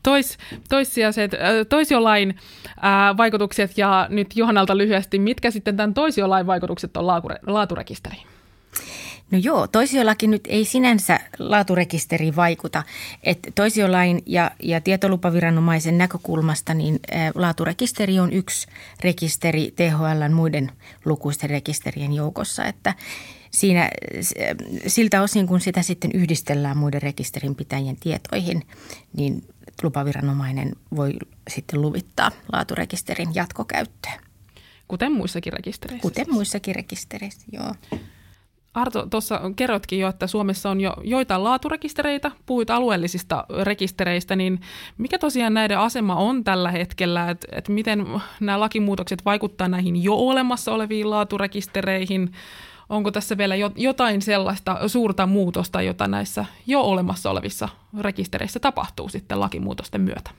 tois, 0.04 0.38
toissijaiset, 0.70 1.32
toisiolain 1.70 2.40
ää, 2.82 3.18
vaikutukset 3.18 3.78
ja 3.78 4.08
nyt 4.10 4.36
Johannalta 4.36 4.78
lyhyesti, 4.78 5.20
mitkä 5.20 5.52
sitten 5.52 5.78
tämän 5.78 5.94
toisiolain 5.94 6.48
vaikutukset 6.48 6.98
on 6.98 7.08
laaturekisteriin? 7.48 8.28
No 9.32 9.38
joo, 9.38 9.68
toisiolakin 9.68 10.32
nyt 10.32 10.48
ei 10.48 10.66
sinänsä 10.66 11.20
laaturekisteriin 11.40 12.36
vaikuta. 12.36 12.84
että 13.24 13.52
toisiolain 13.56 14.22
ja, 14.26 14.52
ja 14.64 14.82
tietolupaviranomaisen 14.82 15.98
näkökulmasta 15.98 16.74
niin 16.74 16.96
ä, 16.96 17.32
laaturekisteri 17.36 18.20
on 18.20 18.34
yksi 18.34 18.68
rekisteri 19.04 19.74
THLn 19.76 20.34
muiden 20.34 20.72
lukuisten 21.06 21.50
rekisterien 21.50 22.14
joukossa, 22.14 22.66
että 22.66 22.94
siinä 23.52 23.90
siltä 24.88 25.22
osin, 25.22 25.48
kun 25.48 25.62
sitä 25.62 25.82
sitten 25.82 26.12
yhdistellään 26.14 26.78
muiden 26.78 27.02
rekisterinpitäjien 27.02 27.98
tietoihin, 28.00 28.68
niin 29.18 29.48
lupaviranomainen 29.84 30.76
voi 30.96 31.14
sitten 31.50 31.82
luvittaa 31.82 32.32
laaturekisterin 32.52 33.36
jatkokäyttöön. 33.36 34.20
Kuten 34.88 35.12
muissakin 35.12 35.54
rekistereissä. 35.54 36.02
Kuten 36.02 36.26
muissakin 36.32 36.76
rekistereissä, 36.76 37.48
joo. 37.52 37.76
Arto, 38.74 39.06
tuossa 39.10 39.42
kerrotkin 39.56 40.00
jo, 40.00 40.10
että 40.10 40.28
Suomessa 40.28 40.70
on 40.70 40.82
jo 40.82 40.94
joitain 41.04 41.44
laaturekistereitä, 41.44 42.32
puhuit 42.46 42.70
alueellisista 42.70 43.46
rekistereistä, 43.64 44.36
niin 44.36 44.62
mikä 44.98 45.20
tosiaan 45.20 45.54
näiden 45.54 45.80
asema 45.80 46.16
on 46.16 46.44
tällä 46.44 46.72
hetkellä, 46.72 47.30
että 47.30 47.48
et 47.52 47.70
miten 47.70 48.06
nämä 48.40 48.60
lakimuutokset 48.60 49.26
vaikuttaa 49.26 49.68
näihin 49.68 50.04
jo 50.04 50.14
olemassa 50.16 50.72
oleviin 50.74 51.10
laaturekistereihin, 51.10 52.32
onko 52.90 53.12
tässä 53.12 53.38
vielä 53.38 53.56
jotain 53.76 54.22
sellaista 54.22 54.88
suurta 54.88 55.26
muutosta, 55.26 55.82
jota 55.82 56.08
näissä 56.08 56.46
jo 56.68 56.82
olemassa 56.82 57.32
olevissa 57.32 57.70
rekistereissä 58.00 58.60
tapahtuu 58.60 59.10
sitten 59.10 59.40
lakimuutosten 59.40 60.02
myötä? 60.02 60.32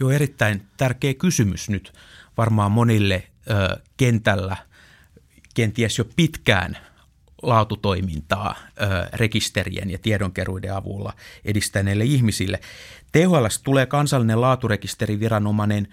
Joo, 0.00 0.10
erittäin 0.10 0.62
tärkeä 0.76 1.14
kysymys 1.14 1.70
nyt 1.70 1.92
varmaan 2.36 2.72
monille 2.72 3.22
ö, 3.50 3.80
kentällä 3.96 4.56
kenties 5.54 5.98
jo 5.98 6.04
pitkään 6.16 6.76
laatutoimintaa 7.42 8.54
rekisterien 9.12 9.90
ja 9.90 9.98
tiedonkeruiden 9.98 10.74
avulla 10.74 11.12
edistäneille 11.44 12.04
ihmisille. 12.04 12.60
THL 13.12 13.46
tulee 13.62 13.86
kansallinen 13.86 14.40
laaturekisteriviranomainen 14.40 15.88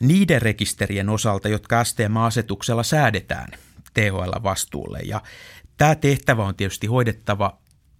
niiden 0.00 0.42
rekisterien 0.42 1.08
osalta, 1.08 1.48
jotka 1.48 1.84
STM-asetuksella 1.84 2.82
säädetään 2.82 3.48
THL 3.94 4.42
vastuulle. 4.42 4.98
Ja 5.04 5.22
tämä 5.76 5.94
tehtävä 5.94 6.44
on 6.44 6.54
tietysti 6.54 6.86
hoidettava 6.86 7.58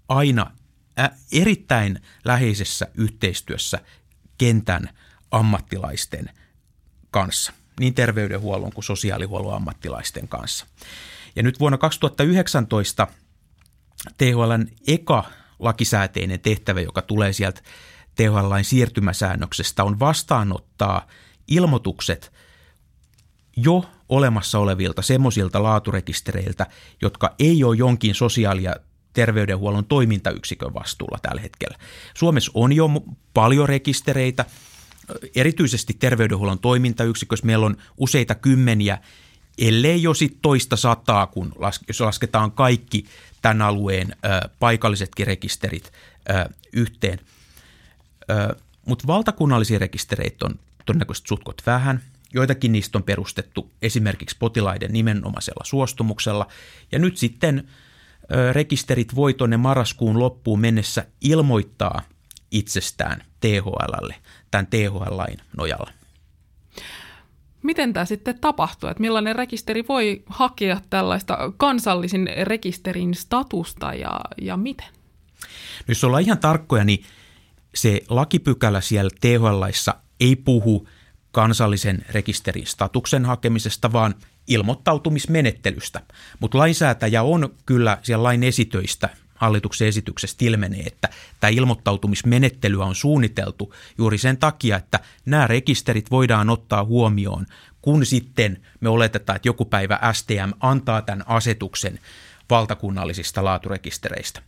aina 0.09 0.51
erittäin 1.33 2.01
läheisessä 2.25 2.89
yhteistyössä 2.95 3.79
kentän 4.39 4.89
ammattilaisten 5.31 6.31
kanssa, 7.11 7.53
niin 7.81 7.95
terveydenhuollon 7.95 8.73
kuin 8.73 8.85
sosiaalihuollon 8.85 9.55
ammattilaisten 9.55 10.29
kanssa. 10.29 10.67
Ja 11.37 11.43
nyt 11.43 11.61
vuonna 11.61 11.79
2019 11.79 13.07
THLn 14.19 14.67
eka 14.87 15.25
lakisääteinen 15.59 16.41
tehtävä, 16.41 16.81
joka 16.81 17.03
tulee 17.03 17.33
sieltä 17.33 17.61
THL-lain 18.15 18.65
siirtymäsäännöksestä, 18.65 19.85
on 19.85 20.01
vastaanottaa 20.01 21.07
ilmoitukset 21.49 22.33
jo 23.57 23.85
olemassa 24.09 24.59
olevilta 24.59 25.03
semmoisilta 25.03 25.63
laaturekistereiltä, 25.63 26.67
jotka 27.03 27.35
ei 27.39 27.65
ole 27.65 27.77
jonkin 27.77 28.15
sosiaali- 28.15 28.63
ja 28.63 28.77
terveydenhuollon 29.13 29.85
toimintayksikön 29.85 30.75
vastuulla 30.75 31.19
tällä 31.23 31.41
hetkellä. 31.41 31.79
Suomessa 32.15 32.53
on 32.55 32.73
jo 32.73 32.89
paljon 33.35 33.69
rekistereitä, 33.69 34.45
erityisesti 35.35 35.95
terveydenhuollon 35.95 36.59
toimintayksikössä 36.59 37.47
meillä 37.47 37.67
on 37.67 37.77
useita 37.97 38.35
kymmeniä, 38.35 38.99
ellei 39.59 40.03
jo 40.03 40.15
sit 40.15 40.39
toista 40.43 40.77
sataa, 40.77 41.27
kun 41.27 41.53
las, 41.57 41.81
jos 41.89 42.01
lasketaan 42.01 42.53
kaikki 42.53 43.05
tämän 43.43 43.63
alueen 43.63 44.13
ö, 44.13 44.49
paikallisetkin 44.59 45.27
rekisterit 45.27 45.93
ö, 46.31 46.49
yhteen. 46.73 47.19
Mutta 48.87 49.07
valtakunnallisia 49.07 49.79
rekistereitä 49.79 50.47
on 50.47 50.59
todennäköisesti 50.87 51.29
sutkot 51.29 51.63
vähän. 51.67 52.03
Joitakin 52.35 52.73
niistä 52.73 52.99
on 52.99 53.03
perustettu 53.05 53.71
esimerkiksi 53.83 54.37
potilaiden 54.39 54.93
nimenomaisella 54.93 55.65
suostumuksella. 55.65 56.47
Ja 56.93 56.99
nyt 56.99 57.17
sitten 57.17 57.69
ö, 58.33 58.53
rekisterit 58.53 59.15
voi 59.15 59.35
tuonne 59.35 59.57
marraskuun 59.57 60.19
loppuun 60.19 60.61
mennessä 60.61 61.07
ilmoittaa 61.21 62.03
itsestään 62.51 63.25
THLlle 63.41 64.15
tämän 64.51 64.67
THL-lain 64.67 65.39
nojalla. 65.57 65.91
Miten 67.67 67.93
tämä 67.93 68.05
sitten 68.05 68.41
tapahtuu? 68.41 68.89
Että 68.89 69.01
millainen 69.01 69.37
rekisteri 69.37 69.85
voi 69.89 70.23
hakea 70.27 70.81
tällaista 70.91 71.53
kansallisen 71.57 72.29
rekisterin 72.43 73.15
statusta 73.15 73.95
ja, 73.95 74.21
ja 74.43 74.57
miten? 74.57 74.89
No 75.79 75.89
jos 75.89 76.05
ollaan 76.05 76.23
ihan 76.23 76.39
tarkkoja, 76.39 76.85
niin 76.85 77.05
se 77.75 78.01
lakipykälä 78.09 78.81
siellä 78.81 79.11
THL-laissa 79.21 79.95
ei 80.21 80.37
puhu 80.37 80.89
kansallisen 81.33 82.05
rekisterin 82.11 82.67
statuksen 82.67 83.25
hakemisesta, 83.25 83.93
vaan 83.93 84.15
ilmoittautumismenettelystä. 84.49 86.03
Mutta 86.41 86.59
lainsäätäjä 86.59 87.23
on 87.23 87.55
kyllä 87.67 87.99
siellä 88.03 88.23
lain 88.23 88.43
esitöistä 88.43 89.09
hallituksen 89.37 89.89
esityksestä 89.89 90.45
ilmenee, 90.45 90.83
että 90.83 91.09
tämä 91.41 91.51
ilmoittautumismenettelyä 91.51 92.85
on 92.85 92.95
suunniteltu 92.95 93.75
juuri 93.99 94.19
sen 94.19 94.37
takia, 94.37 94.77
että 94.77 95.01
nämä 95.27 95.47
rekisterit 95.47 96.11
voidaan 96.11 96.51
ottaa 96.51 96.85
huomioon, 96.85 97.47
kun 97.83 98.07
sitten 98.07 98.63
me 98.81 98.89
oletetaan, 98.89 99.37
että 99.37 99.49
joku 99.49 99.65
päivä 99.65 100.01
STM 100.13 100.53
antaa 100.61 101.03
tämän 101.03 101.25
asetuksen 101.27 101.99
valtakunnallisista 102.51 103.45
laaturekistereistä. 103.45 104.43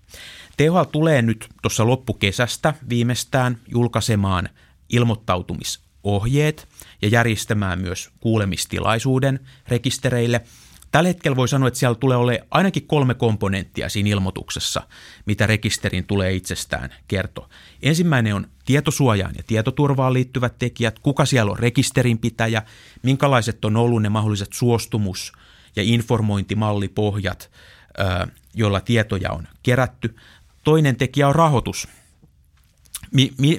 THL 0.56 0.82
tulee 0.92 1.22
nyt 1.22 1.48
tuossa 1.62 1.86
loppukesästä 1.86 2.74
viimeistään 2.88 3.58
julkaisemaan 3.68 4.48
ilmoittautumisohjeet 4.88 6.68
ja 7.02 7.08
järjestämään 7.08 7.80
myös 7.80 8.10
kuulemistilaisuuden 8.20 9.40
rekistereille– 9.68 10.40
Tällä 10.90 11.08
hetkellä 11.08 11.36
voi 11.36 11.48
sanoa, 11.48 11.68
että 11.68 11.80
siellä 11.80 11.94
tulee 11.94 12.16
olemaan 12.16 12.48
ainakin 12.50 12.86
kolme 12.86 13.14
komponenttia 13.14 13.88
siinä 13.88 14.10
ilmoituksessa, 14.10 14.82
mitä 15.26 15.46
rekisterin 15.46 16.04
tulee 16.04 16.32
itsestään 16.32 16.90
kertoa. 17.08 17.48
Ensimmäinen 17.82 18.34
on 18.34 18.48
tietosuojaan 18.64 19.34
ja 19.36 19.42
tietoturvaan 19.46 20.12
liittyvät 20.12 20.58
tekijät, 20.58 20.98
kuka 20.98 21.24
siellä 21.24 21.52
on 21.52 21.58
rekisterinpitäjä, 21.58 22.62
minkälaiset 23.02 23.64
on 23.64 23.76
ollut 23.76 24.02
ne 24.02 24.08
mahdolliset 24.08 24.52
suostumus- 24.52 25.32
ja 25.76 25.82
informointimallipohjat, 25.82 27.50
joilla 28.54 28.80
tietoja 28.80 29.32
on 29.32 29.48
kerätty. 29.62 30.16
Toinen 30.64 30.96
tekijä 30.96 31.28
on 31.28 31.34
rahoitus. 31.34 31.88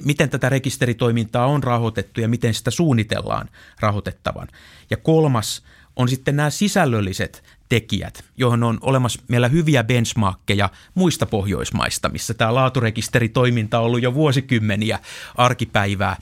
miten 0.04 0.30
tätä 0.30 0.48
rekisteritoimintaa 0.48 1.46
on 1.46 1.62
rahoitettu 1.62 2.20
ja 2.20 2.28
miten 2.28 2.54
sitä 2.54 2.70
suunnitellaan 2.70 3.48
rahoitettavan. 3.80 4.48
Ja 4.90 4.96
kolmas– 4.96 5.62
on 6.00 6.08
sitten 6.08 6.36
nämä 6.36 6.50
sisällölliset 6.50 7.44
tekijät, 7.68 8.24
johon 8.36 8.62
on 8.62 8.78
olemassa 8.80 9.22
meillä 9.28 9.48
hyviä 9.48 9.84
benchmarkkeja 9.84 10.70
muista 10.94 11.26
Pohjoismaista, 11.26 12.08
missä 12.08 12.34
tämä 12.34 12.54
laaturekisteritoiminta 12.54 13.78
on 13.78 13.84
ollut 13.84 14.02
jo 14.02 14.14
vuosikymmeniä 14.14 14.98
arkipäivää. 15.34 16.16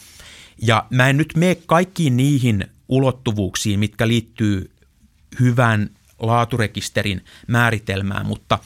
Ja 0.62 0.86
mä 0.90 1.08
en 1.08 1.16
nyt 1.16 1.32
mene 1.36 1.54
kaikkiin 1.54 2.16
niihin 2.16 2.66
ulottuvuuksiin, 2.88 3.78
mitkä 3.80 4.08
liittyy 4.08 4.70
hyvän 5.40 5.90
laaturekisterin 6.18 7.24
määritelmään, 7.46 8.26
mutta 8.26 8.58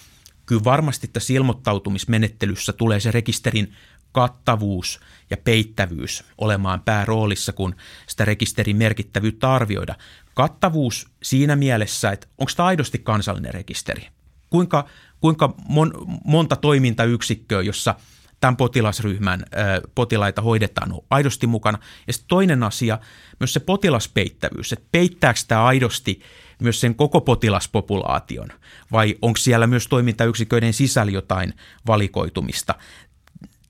kyllä 0.46 0.64
varmasti 0.64 1.09
tässä 1.09 1.33
ilmoittautumismenettelyssä 1.33 2.72
tulee 2.72 3.01
se 3.01 3.11
rekisterin 3.11 3.72
kattavuus 4.12 5.01
ja 5.31 5.37
peittävyys 5.37 6.25
olemaan 6.38 6.81
pääroolissa, 6.81 7.53
kun 7.53 7.75
sitä 8.07 8.25
rekisterin 8.25 8.77
merkittävyyttä 8.77 9.53
arvioida. 9.53 9.94
Kattavuus 10.35 11.09
siinä 11.22 11.57
mielessä, 11.57 12.11
että 12.11 12.27
onko 12.38 12.53
tämä 12.57 12.66
aidosti 12.66 12.98
kansallinen 12.98 13.55
rekisteri? 13.55 14.09
Kuinka, 14.51 14.88
kuinka 15.20 15.55
mon, 15.68 15.92
monta 16.25 16.57
toimintayksikköä, 16.57 17.62
jossa 17.62 17.94
tämän 18.40 18.57
potilasryhmän 18.57 19.40
ö, 19.40 19.88
potilaita 19.94 20.42
hoidetaan, 20.42 20.92
on 20.92 21.01
aidosti 21.11 21.46
mukana. 21.46 21.79
Ja 22.07 22.12
sitten 22.12 22.29
toinen 22.29 22.62
asia, 22.62 22.98
myös 23.40 23.53
se 23.53 23.61
potilaspeittävyys, 23.61 24.72
että 24.72 24.88
peittääkö 24.92 25.40
tämä 25.48 25.64
aidosti 25.64 26.20
myös 26.62 26.81
sen 26.81 26.94
koko 26.94 27.20
potilaspopulaation, 27.20 28.48
vai 28.92 29.16
onko 29.22 29.37
siellä 29.37 29.66
myös 29.66 29.88
toimintayksiköiden 29.88 30.72
sisällä 30.72 31.12
jotain 31.12 31.55
valikoitumista 31.87 32.75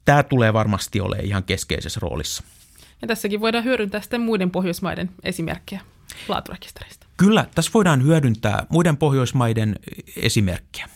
tämä 0.05 0.23
tulee 0.23 0.53
varmasti 0.53 1.01
olemaan 1.01 1.27
ihan 1.27 1.45
keskeisessä 1.45 2.01
roolissa. 2.03 2.43
Ja 3.03 3.09
tässäkin 3.09 3.41
voidaan 3.41 3.65
hyödyntää 3.65 4.01
sitten 4.01 4.21
muiden 4.21 4.51
Pohjoismaiden 4.51 5.11
esimerkkejä 5.23 5.81
laaturekisteristä. 6.29 7.07
Kyllä, 7.17 7.47
tässä 7.55 7.71
voidaan 7.75 8.03
hyödyntää 8.03 8.67
muiden 8.69 8.97
Pohjoismaiden 8.97 9.79
esimerkkiä. 10.17 10.88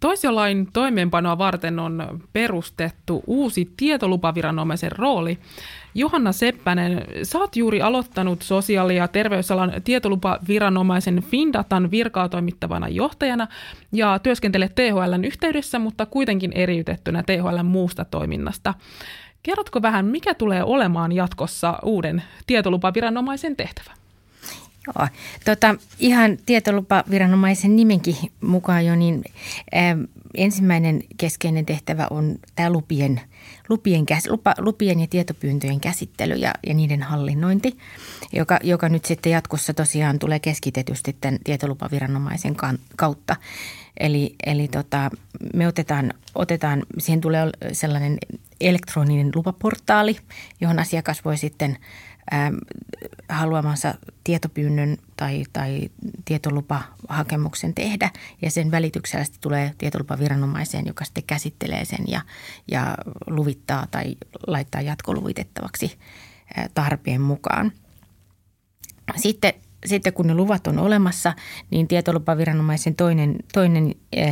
Toisiolain 0.00 0.68
toimeenpanoa 0.72 1.38
varten 1.38 1.78
on 1.78 2.20
perustettu 2.32 3.22
uusi 3.26 3.72
tietolupaviranomaisen 3.76 4.92
rooli. 4.92 5.38
Johanna 5.94 6.32
Seppänen, 6.32 7.04
oot 7.34 7.56
juuri 7.56 7.82
aloittanut 7.82 8.42
sosiaali- 8.42 8.96
ja 8.96 9.08
terveysalan 9.08 9.72
tietolupaviranomaisen 9.84 11.22
Findatan 11.22 11.90
virkaa 11.90 12.28
toimittavana 12.28 12.88
johtajana 12.88 13.48
ja 13.92 14.18
työskentelet 14.18 14.74
THLn 14.74 15.24
yhteydessä, 15.24 15.78
mutta 15.78 16.06
kuitenkin 16.06 16.52
eriytettynä 16.52 17.22
THLn 17.22 17.66
muusta 17.66 18.04
toiminnasta. 18.04 18.74
Kerrotko 19.42 19.82
vähän, 19.82 20.04
mikä 20.04 20.34
tulee 20.34 20.64
olemaan 20.64 21.12
jatkossa 21.12 21.78
uuden 21.82 22.22
tietolupaviranomaisen 22.46 23.56
tehtävä? 23.56 24.05
Joo. 24.86 25.08
Tota, 25.44 25.74
ihan 25.98 26.38
tietolupaviranomaisen 26.46 27.76
nimenkin 27.76 28.16
mukaan 28.40 28.86
jo, 28.86 28.96
niin 28.96 29.24
ä, 29.74 29.78
ensimmäinen 30.34 31.02
keskeinen 31.16 31.66
tehtävä 31.66 32.06
on 32.10 32.36
tämä 32.54 32.70
lupien, 32.70 33.20
lupien, 33.68 34.06
lupa, 34.28 34.54
lupien 34.58 35.00
ja 35.00 35.06
tietopyyntöjen 35.06 35.80
käsittely 35.80 36.34
ja, 36.34 36.52
ja 36.66 36.74
niiden 36.74 37.02
hallinnointi, 37.02 37.76
joka, 38.32 38.58
joka 38.62 38.88
nyt 38.88 39.04
sitten 39.04 39.32
jatkossa 39.32 39.74
tosiaan 39.74 40.18
tulee 40.18 40.38
keskitetysti 40.38 41.16
tämän 41.20 41.38
tietolupaviranomaisen 41.44 42.56
kautta. 42.96 43.36
Eli, 44.00 44.34
eli 44.46 44.68
tota, 44.68 45.10
me 45.54 45.68
otetaan, 45.68 46.12
otetaan, 46.34 46.82
siihen 46.98 47.20
tulee 47.20 47.50
sellainen 47.72 48.18
elektroninen 48.60 49.30
lupaportaali, 49.34 50.16
johon 50.60 50.78
asiakas 50.78 51.24
voi 51.24 51.36
sitten 51.36 51.78
haluamansa 53.28 53.94
tietopyynnön 54.24 54.96
tai, 55.16 55.44
tai 55.52 55.90
tietolupahakemuksen 56.24 57.74
tehdä. 57.74 58.10
Ja 58.42 58.50
sen 58.50 58.70
välityksellä 58.70 59.24
sitten 59.24 59.40
tulee 59.40 59.74
tietolupaviranomaiseen, 59.78 60.86
joka 60.86 61.04
sitten 61.04 61.24
käsittelee 61.26 61.84
sen 61.84 62.04
ja, 62.08 62.20
ja 62.70 62.96
luvittaa 63.26 63.86
tai 63.90 64.16
laittaa 64.46 64.80
jatkoluvitettavaksi 64.80 65.98
tarpeen 66.74 67.20
mukaan. 67.20 67.72
Sitten 69.16 69.52
sitten 69.86 70.12
kun 70.12 70.26
ne 70.26 70.34
luvat 70.34 70.66
on 70.66 70.78
olemassa, 70.78 71.32
niin 71.70 71.88
tietolupaviranomaisen 71.88 72.94
toinen, 72.94 73.36
toinen 73.52 73.94
ää, 74.16 74.26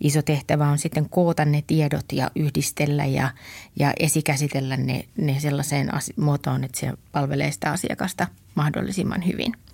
iso 0.00 0.22
tehtävä 0.22 0.68
on 0.68 0.78
sitten 0.78 1.08
koota 1.08 1.44
ne 1.44 1.62
tiedot 1.66 2.04
ja 2.12 2.30
yhdistellä 2.36 3.04
ja, 3.04 3.30
ja 3.78 3.92
esikäsitellä 4.00 4.76
ne, 4.76 5.04
ne 5.18 5.40
sellaiseen 5.40 5.90
muotoon, 6.16 6.64
että 6.64 6.80
se 6.80 6.92
palvelee 7.12 7.52
sitä 7.52 7.70
asiakasta 7.70 8.26
mahdollisimman 8.54 9.26
hyvin– 9.26 9.52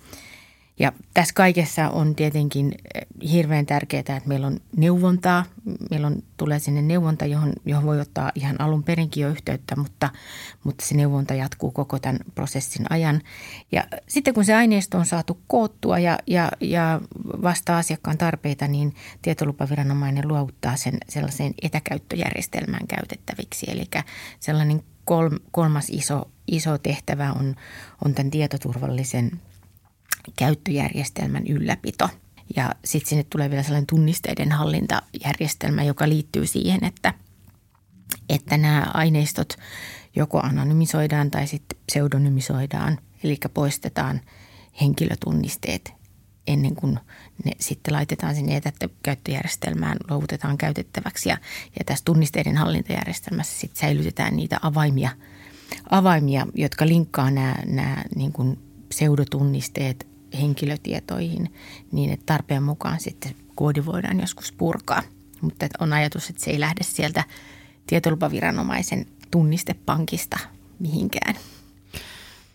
ja 0.79 0.91
tässä 1.13 1.33
kaikessa 1.33 1.89
on 1.89 2.15
tietenkin 2.15 2.75
eh, 2.95 3.29
hirveän 3.31 3.65
tärkeää, 3.65 3.99
että 3.99 4.21
meillä 4.25 4.47
on 4.47 4.59
neuvontaa. 4.77 5.45
Meillä 5.89 6.07
on, 6.07 6.23
tulee 6.37 6.59
sinne 6.59 6.81
neuvonta, 6.81 7.25
johon, 7.25 7.53
johon 7.65 7.85
voi 7.85 7.99
ottaa 7.99 8.31
ihan 8.35 8.61
alun 8.61 8.83
perinkin 8.83 9.21
jo 9.21 9.29
yhteyttä, 9.29 9.75
mutta, 9.75 10.09
mutta 10.63 10.85
se 10.85 10.95
neuvonta 10.95 11.33
jatkuu 11.33 11.71
koko 11.71 11.99
tämän 11.99 12.19
prosessin 12.35 12.85
ajan. 12.89 13.21
Ja 13.71 13.83
sitten 14.07 14.33
kun 14.33 14.45
se 14.45 14.53
aineisto 14.53 14.97
on 14.97 15.05
saatu 15.05 15.39
koottua 15.47 15.99
ja, 15.99 16.19
ja, 16.27 16.51
ja 16.61 17.01
vastaa 17.41 17.77
asiakkaan 17.77 18.17
tarpeita, 18.17 18.67
niin 18.67 18.95
tietolupaviranomainen 19.21 20.27
luovuttaa 20.27 20.75
sen 20.75 20.97
sellaiseen 21.09 21.53
etäkäyttöjärjestelmään 21.61 22.87
käytettäviksi. 22.87 23.65
Eli 23.69 23.85
sellainen 24.39 24.83
kolmas 25.51 25.89
iso, 25.89 26.31
iso 26.47 26.77
tehtävä 26.77 27.31
on, 27.31 27.55
on 28.05 28.13
tämän 28.13 28.31
tietoturvallisen– 28.31 29.31
käyttöjärjestelmän 30.37 31.47
ylläpito. 31.47 32.09
Ja 32.55 32.75
sitten 32.85 33.09
sinne 33.09 33.25
tulee 33.29 33.49
vielä 33.49 33.63
sellainen 33.63 33.87
tunnisteiden 33.87 34.51
hallintajärjestelmä, 34.51 35.83
joka 35.83 36.09
liittyy 36.09 36.47
siihen, 36.47 36.83
että, 36.83 37.13
että 38.29 38.57
nämä 38.57 38.87
aineistot 38.93 39.57
joko 40.15 40.39
anonymisoidaan 40.39 41.31
tai 41.31 41.47
sitten 41.47 41.79
pseudonymisoidaan, 41.91 42.97
eli 43.23 43.37
poistetaan 43.53 44.21
henkilötunnisteet 44.81 45.93
ennen 46.47 46.75
kuin 46.75 46.99
ne 47.45 47.51
sitten 47.59 47.93
laitetaan 47.93 48.35
sinne 48.35 48.55
etäkäyttöjärjestelmään, 48.55 49.97
luovutetaan 50.09 50.57
käytettäväksi. 50.57 51.29
Ja, 51.29 51.37
ja 51.79 51.85
tässä 51.85 52.05
tunnisteiden 52.05 52.57
hallintajärjestelmässä 52.57 53.59
sitten 53.59 53.79
säilytetään 53.79 54.35
niitä 54.35 54.59
avaimia, 54.61 55.09
avaimia 55.89 56.47
jotka 56.55 56.87
linkkaa 56.87 57.31
nämä, 57.31 57.55
nämä 57.65 58.03
niin 58.15 58.31
kuin 58.31 58.59
pseudotunnisteet 58.89 60.14
henkilötietoihin 60.41 61.53
niin, 61.91 62.09
että 62.09 62.25
tarpeen 62.25 62.63
mukaan 62.63 62.99
sitten 62.99 63.35
koodi 63.55 63.85
voidaan 63.85 64.19
joskus 64.19 64.51
purkaa. 64.51 65.01
Mutta 65.41 65.67
on 65.79 65.93
ajatus, 65.93 66.29
että 66.29 66.43
se 66.43 66.51
ei 66.51 66.59
lähde 66.59 66.83
sieltä 66.83 67.23
tietolupaviranomaisen 67.87 69.05
tunnistepankista 69.31 70.39
mihinkään. 70.79 71.35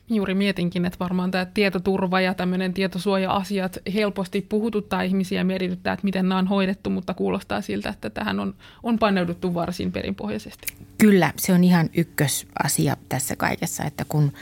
Juuri 0.08 0.34
mietinkin, 0.34 0.84
että 0.84 0.98
varmaan 0.98 1.30
tämä 1.30 1.44
tietoturva 1.44 2.20
ja 2.20 2.34
tämmöinen 2.34 2.74
tietosuoja-asiat 2.74 3.78
helposti 3.94 4.40
puhututtaa 4.40 5.02
ihmisiä 5.02 5.40
ja 5.40 5.44
mietityttää, 5.44 5.92
että 5.92 6.04
miten 6.04 6.28
nämä 6.28 6.38
on 6.38 6.46
hoidettu, 6.46 6.90
mutta 6.90 7.14
kuulostaa 7.14 7.60
siltä, 7.60 7.88
että 7.88 8.10
tähän 8.10 8.40
on, 8.40 8.54
on 8.82 8.98
paneuduttu 8.98 9.54
varsin 9.54 9.92
perinpohjaisesti. 9.92 10.66
Kyllä, 10.98 11.32
se 11.36 11.52
on 11.52 11.64
ihan 11.64 11.90
ykkösasia 11.96 12.96
tässä 13.08 13.36
kaikessa, 13.36 13.84
että 13.84 14.04
kun 14.04 14.32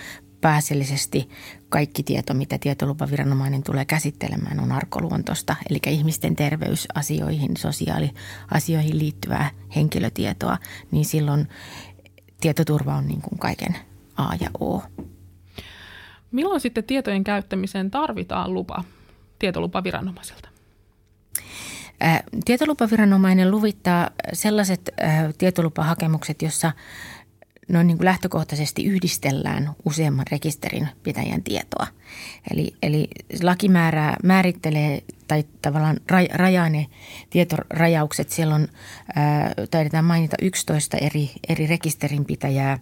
pääasiallisesti 0.41 1.29
kaikki 1.69 2.03
tieto, 2.03 2.35
mitä 2.35 2.59
tietolupaviranomainen 2.59 3.63
tulee 3.63 3.85
käsittelemään, 3.85 4.61
on 4.61 4.73
arkoluontosta, 4.73 5.57
eli 5.71 5.79
ihmisten 5.87 6.37
terveysasioihin, 6.37 7.57
sosiaaliasioihin 7.57 8.99
liittyvää 8.99 9.51
henkilötietoa, 9.77 10.59
niin 10.91 11.05
silloin 11.05 11.49
tietoturva 12.41 12.95
on 12.95 13.07
niin 13.07 13.23
kuin 13.23 13.39
kaiken 13.39 13.77
A 14.17 14.35
ja 14.41 14.51
O. 14.61 14.83
Milloin 16.31 16.61
sitten 16.61 16.85
tietojen 16.85 17.25
käyttämiseen 17.25 17.91
tarvitaan 17.91 18.55
lupa 18.55 18.85
tietolupaviranomaiselta? 19.39 20.49
Tietolupaviranomainen 22.45 23.51
luvittaa 23.51 24.11
sellaiset 24.33 24.91
tietolupahakemukset, 25.39 26.43
jossa 26.43 26.73
noin 27.69 27.87
niin 27.87 27.97
kuin 27.97 28.05
lähtökohtaisesti 28.05 28.85
yhdistellään 28.85 29.71
useamman 29.85 30.27
rekisterin 30.31 30.89
pitäjän 31.03 31.43
tietoa. 31.43 31.87
Eli, 32.51 32.75
eli 32.83 33.09
lakimäärää 33.43 34.17
määrittelee 34.25 35.03
tai 35.29 35.45
tavallaan 35.63 35.97
rajaa 36.35 36.69
ne 36.69 36.87
tietorajaukset. 37.31 38.31
Siellä 38.31 38.55
on, 38.55 38.69
ää, 39.15 39.53
taidetaan 39.71 40.05
mainita 40.05 40.37
11 40.43 40.97
eri, 40.97 41.31
eri 41.49 41.67
rekisterinpitäjää. 41.67 42.79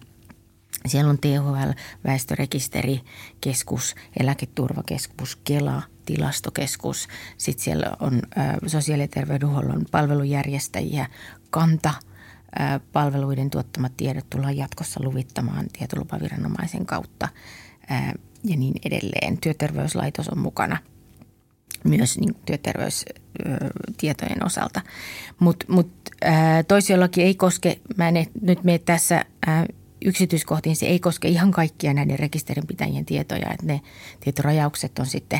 Siellä 0.85 1.09
on 1.09 1.19
THL, 1.19 1.71
väestörekisterikeskus, 2.05 3.95
eläketurvakeskus, 4.19 5.35
Kela, 5.35 5.81
tilastokeskus. 6.05 7.07
Sitten 7.37 7.63
siellä 7.63 7.91
on 7.99 8.21
sosiaali- 8.67 9.03
ja 9.03 9.07
terveydenhuollon 9.07 9.85
palvelujärjestäjiä, 9.91 11.05
Kanta– 11.49 11.93
palveluiden 12.93 13.49
tuottamat 13.49 13.97
tiedot 13.97 14.29
tullaan 14.29 14.57
jatkossa 14.57 15.03
luvittamaan 15.03 15.65
tietolupaviranomaisen 15.77 16.85
kautta 16.85 17.27
ja 18.43 18.57
niin 18.57 18.73
edelleen. 18.85 19.37
Työterveyslaitos 19.37 20.29
on 20.29 20.39
mukana 20.39 20.77
myös 21.83 22.17
niin 22.17 22.35
työterveystietojen 22.45 24.45
osalta. 24.45 24.81
Mutta 25.39 25.65
mut, 25.69 25.91
toisiolaki 26.67 27.23
ei 27.23 27.35
koske, 27.35 27.79
mä 27.97 28.09
en 28.09 28.25
nyt 28.41 28.63
mene 28.63 28.79
tässä 28.79 29.25
yksityiskohtiin, 30.05 30.75
se 30.75 30.85
ei 30.85 30.99
koske 30.99 31.27
ihan 31.27 31.51
kaikkia 31.51 31.93
näiden 31.93 32.19
rekisterinpitäjien 32.19 33.05
tietoja, 33.05 33.51
että 33.51 33.65
ne 33.65 33.81
tietorajaukset 34.19 34.99
on 34.99 35.05
sitten 35.05 35.39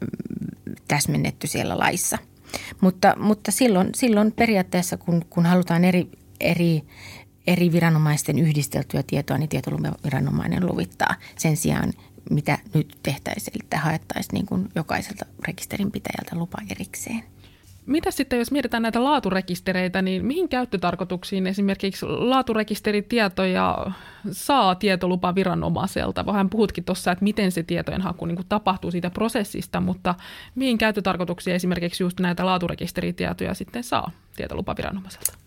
mm, 0.00 0.74
täsmennetty 0.88 1.46
siellä 1.46 1.78
laissa. 1.78 2.18
Mutta, 2.80 3.16
mutta 3.18 3.50
silloin, 3.50 3.88
silloin 3.94 4.32
periaatteessa, 4.32 4.96
kun, 4.96 5.24
kun 5.30 5.46
halutaan 5.46 5.84
eri, 5.84 6.10
eri, 6.42 6.82
eri 7.46 7.72
viranomaisten 7.72 8.38
yhdisteltyä 8.38 9.02
tietoa, 9.02 9.38
niin 9.38 9.48
tietolupaviranomainen 9.48 10.66
luvittaa 10.66 11.14
sen 11.36 11.56
sijaan, 11.56 11.92
mitä 12.30 12.58
nyt 12.74 12.98
tehtäisiin, 13.02 13.62
että 13.62 13.78
haettaisiin 13.78 14.34
niin 14.34 14.46
kuin 14.46 14.68
jokaiselta 14.74 15.26
rekisterinpitäjältä 15.48 16.36
lupa 16.36 16.58
erikseen. 16.70 17.24
Mitä 17.86 18.10
sitten, 18.10 18.38
jos 18.38 18.50
mietitään 18.50 18.82
näitä 18.82 19.04
laaturekistereitä, 19.04 20.02
niin 20.02 20.26
mihin 20.26 20.48
käyttötarkoituksiin 20.48 21.46
esimerkiksi 21.46 22.06
laaturekisteritietoja 22.06 23.86
saa 24.30 24.74
tietolupa 24.74 25.34
viranomaiselta? 25.34 26.26
Vähän 26.26 26.50
puhutkin 26.50 26.84
tuossa, 26.84 27.12
että 27.12 27.24
miten 27.24 27.52
se 27.52 27.62
tietojen 27.62 28.00
haku 28.00 28.26
niin 28.26 28.38
tapahtuu 28.48 28.90
siitä 28.90 29.10
prosessista, 29.10 29.80
mutta 29.80 30.14
mihin 30.54 30.78
käyttötarkoituksiin 30.78 31.56
esimerkiksi 31.56 32.02
just 32.02 32.20
näitä 32.20 32.46
laaturekisteritietoja 32.46 33.54
sitten 33.54 33.84
saa 33.84 34.10
tietolupa 34.36 34.76
viranomaiselta? 34.76 35.41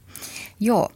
Joo. 0.60 0.89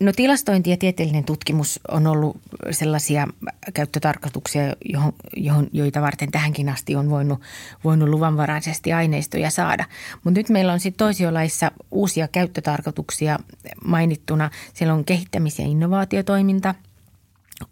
No 0.00 0.12
tilastointi 0.16 0.70
ja 0.70 0.76
tieteellinen 0.76 1.24
tutkimus 1.24 1.80
on 1.88 2.06
ollut 2.06 2.36
sellaisia 2.70 3.28
käyttötarkoituksia, 3.74 4.62
johon, 4.84 5.12
johon, 5.36 5.66
joita 5.72 6.02
varten 6.02 6.30
tähänkin 6.30 6.68
asti 6.68 6.96
on 6.96 7.10
voinut, 7.10 7.40
voinut 7.84 8.08
luvanvaraisesti 8.08 8.92
aineistoja 8.92 9.50
saada. 9.50 9.84
Mutta 10.24 10.40
nyt 10.40 10.48
meillä 10.48 10.72
on 10.72 10.80
sitten 10.80 10.98
toisiolaissa 10.98 11.70
uusia 11.90 12.28
käyttötarkoituksia 12.28 13.38
mainittuna. 13.84 14.50
Siellä 14.74 14.94
on 14.94 15.04
kehittämis- 15.04 15.58
ja 15.58 15.64
innovaatiotoiminta, 15.64 16.74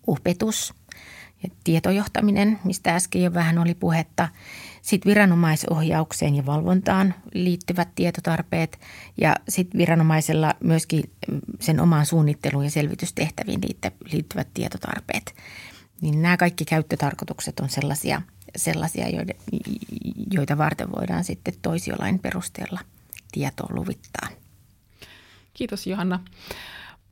opetus 0.07 0.75
ja 1.43 1.49
tietojohtaminen, 1.65 2.59
mistä 2.65 2.95
äsken 2.95 3.23
jo 3.23 3.35
vähän 3.35 3.59
oli 3.59 3.75
puhetta– 3.75 4.29
sitten 4.87 5.11
viranomaisohjaukseen 5.11 6.35
ja 6.35 6.47
valvontaan 6.47 7.15
liittyvät 7.35 7.89
tietotarpeet 7.95 8.81
ja 9.17 9.37
sitten 9.49 9.79
viranomaisella 9.79 10.55
myöskin 10.61 11.05
sen 11.61 11.81
omaan 11.81 12.07
suunnitteluun 12.07 12.65
ja 12.65 12.71
selvitystehtäviin 12.71 13.61
liittyvät 14.13 14.49
tietotarpeet. 14.55 15.35
Niin 16.01 16.23
nämä 16.23 16.37
kaikki 16.37 16.65
käyttötarkoitukset 16.65 17.61
on 17.61 17.69
sellaisia, 17.69 18.23
sellaisia, 18.57 19.07
joita 20.33 20.59
varten 20.59 20.93
voidaan 20.93 21.25
sitten 21.25 21.55
toisiolain 21.63 22.19
perusteella 22.19 22.81
tietoa 23.33 23.69
luvittaa. 23.71 24.29
Kiitos 25.55 25.87
Johanna. 25.87 26.21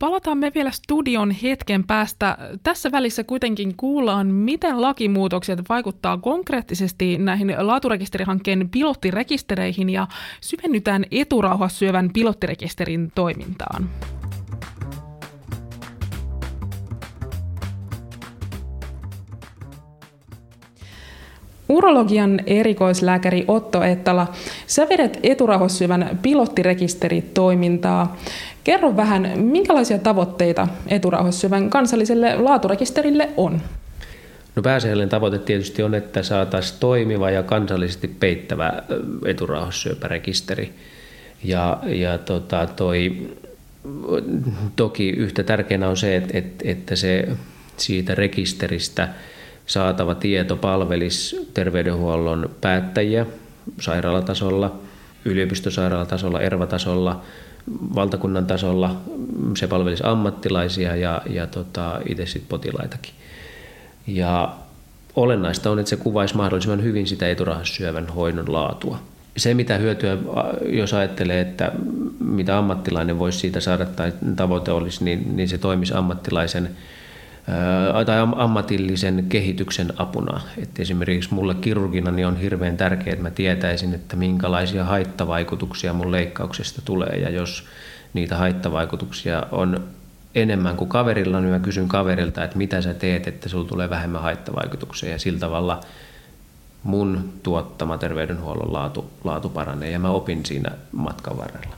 Palataan 0.05 0.39
me 0.39 0.53
vielä 0.55 0.71
studion 0.71 1.31
hetken 1.31 1.85
päästä. 1.85 2.39
Tässä 2.63 2.93
välissä 2.93 3.25
kuitenkin 3.25 3.77
kuullaan, 3.77 4.27
miten 4.27 4.81
lakimuutokset 4.81 5.59
vaikuttaa 5.69 6.19
konkreettisesti 6.19 7.19
näihin 7.19 7.55
laaturekisterihankkeen 7.59 8.69
pilottirekistereihin 8.69 9.91
ja 9.91 10.07
syvennytään 10.41 11.05
eturauhassyövän 11.11 12.11
pilottirekisterin 12.13 13.13
toimintaan. 13.15 13.89
Urologian 21.69 22.41
erikoislääkäri 22.47 23.45
Otto 23.49 23.83
Ettala, 23.83 24.33
sä 24.67 24.89
vedet 24.89 25.19
eturauhassyövän 25.23 26.19
pilottirekisteritoimintaa. 26.23 28.17
Kerro 28.65 28.97
vähän, 28.97 29.33
minkälaisia 29.37 29.99
tavoitteita 29.99 30.69
eturauhassyövän 30.89 31.71
kansalliselle 31.71 32.37
laaturekisterille 32.37 33.29
on? 33.37 33.61
No 34.57 34.63
pääasiallinen 34.63 35.09
tavoite 35.09 35.39
tietysti 35.39 35.83
on, 35.83 35.95
että 35.95 36.23
saataisiin 36.23 36.81
toimiva 36.81 37.31
ja 37.31 37.43
kansallisesti 37.43 38.09
peittävä 38.09 38.83
eturauhassyöpärekisteri. 39.27 40.73
Ja, 41.45 41.79
ja 41.87 42.19
tota, 42.19 42.67
toi, 42.77 43.29
toki 44.77 45.11
yhtä 45.11 45.43
tärkeänä 45.43 45.89
on 45.89 45.97
se, 45.97 46.17
että, 46.17 46.39
että 46.65 46.97
se 46.97 47.29
siitä 47.77 48.15
rekisteristä– 48.15 49.09
saatava 49.67 50.15
tieto 50.15 50.57
palvelisi 50.57 51.51
terveydenhuollon 51.55 52.51
päättäjiä 52.61 53.27
sairaalatasolla, 53.81 54.79
yliopistosairaalatasolla, 55.25 56.41
ervatasolla, 56.41 57.23
valtakunnan 57.95 58.47
tasolla. 58.47 59.01
Se 59.57 59.67
palvelisi 59.67 60.03
ammattilaisia 60.07 60.97
ja, 60.97 61.23
ja 61.31 61.47
tota, 61.47 62.01
itse 62.09 62.27
sitten 62.27 62.49
potilaitakin. 62.49 63.15
Ja 64.07 64.55
olennaista 65.17 65.71
on, 65.71 65.79
että 65.79 65.91
se 65.91 65.97
kuvaisi 65.97 66.37
mahdollisimman 66.37 66.83
hyvin 66.83 67.07
sitä 67.07 67.29
eturahassyövän 67.29 68.07
hoidon 68.07 68.53
laatua. 68.53 68.99
Se, 69.37 69.55
mitä 69.55 69.77
hyötyä, 69.77 70.17
jos 70.67 70.95
ajattelee, 70.95 71.41
että 71.41 71.73
mitä 72.21 72.59
ammattilainen 72.59 73.19
voisi 73.19 73.39
siitä 73.39 73.61
saada 73.61 73.85
tai 73.85 74.13
tavoite 74.37 74.71
olisi, 74.71 75.05
niin, 75.05 75.37
niin 75.37 75.49
se 75.49 75.59
toimisi 75.59 75.95
ammattilaisen 75.95 76.71
tai 78.07 78.19
ammatillisen 78.37 79.27
kehityksen 79.29 79.93
apuna. 79.97 80.41
Et 80.59 80.79
esimerkiksi 80.79 81.35
mulle 81.35 81.55
kirurgina 81.55 82.11
niin 82.11 82.27
on 82.27 82.37
hirveän 82.37 82.77
tärkeää, 82.77 83.13
että 83.13 83.23
mä 83.23 83.31
tietäisin, 83.31 83.95
että 83.95 84.17
minkälaisia 84.17 84.85
haittavaikutuksia 84.85 85.93
mun 85.93 86.13
leikkauksesta 86.13 86.83
tulee. 86.85 87.17
Ja 87.17 87.31
jos 87.31 87.65
niitä 88.15 88.37
haittavaikutuksia 88.37 89.47
on 89.51 89.85
enemmän 90.35 90.77
kuin 90.77 90.89
kaverilla, 90.91 91.41
niin 91.41 91.53
mä 91.53 91.59
kysyn 91.59 91.89
kaverilta, 91.89 92.45
että 92.45 92.59
mitä 92.59 92.83
sä 92.83 92.95
teet, 92.95 93.29
että 93.29 93.49
sulla 93.49 93.69
tulee 93.69 93.91
vähemmän 93.91 94.23
haittavaikutuksia. 94.23 95.11
Ja 95.11 95.19
sillä 95.19 95.39
tavalla 95.39 95.81
mun 96.83 97.33
tuottama 97.43 97.99
terveydenhuollon 97.99 98.73
laatu, 98.73 99.11
laatu 99.25 99.49
paranee 99.49 99.91
ja 99.91 99.99
mä 99.99 100.09
opin 100.09 100.47
siinä 100.47 100.71
matkan 100.93 101.39
varrella. 101.39 101.77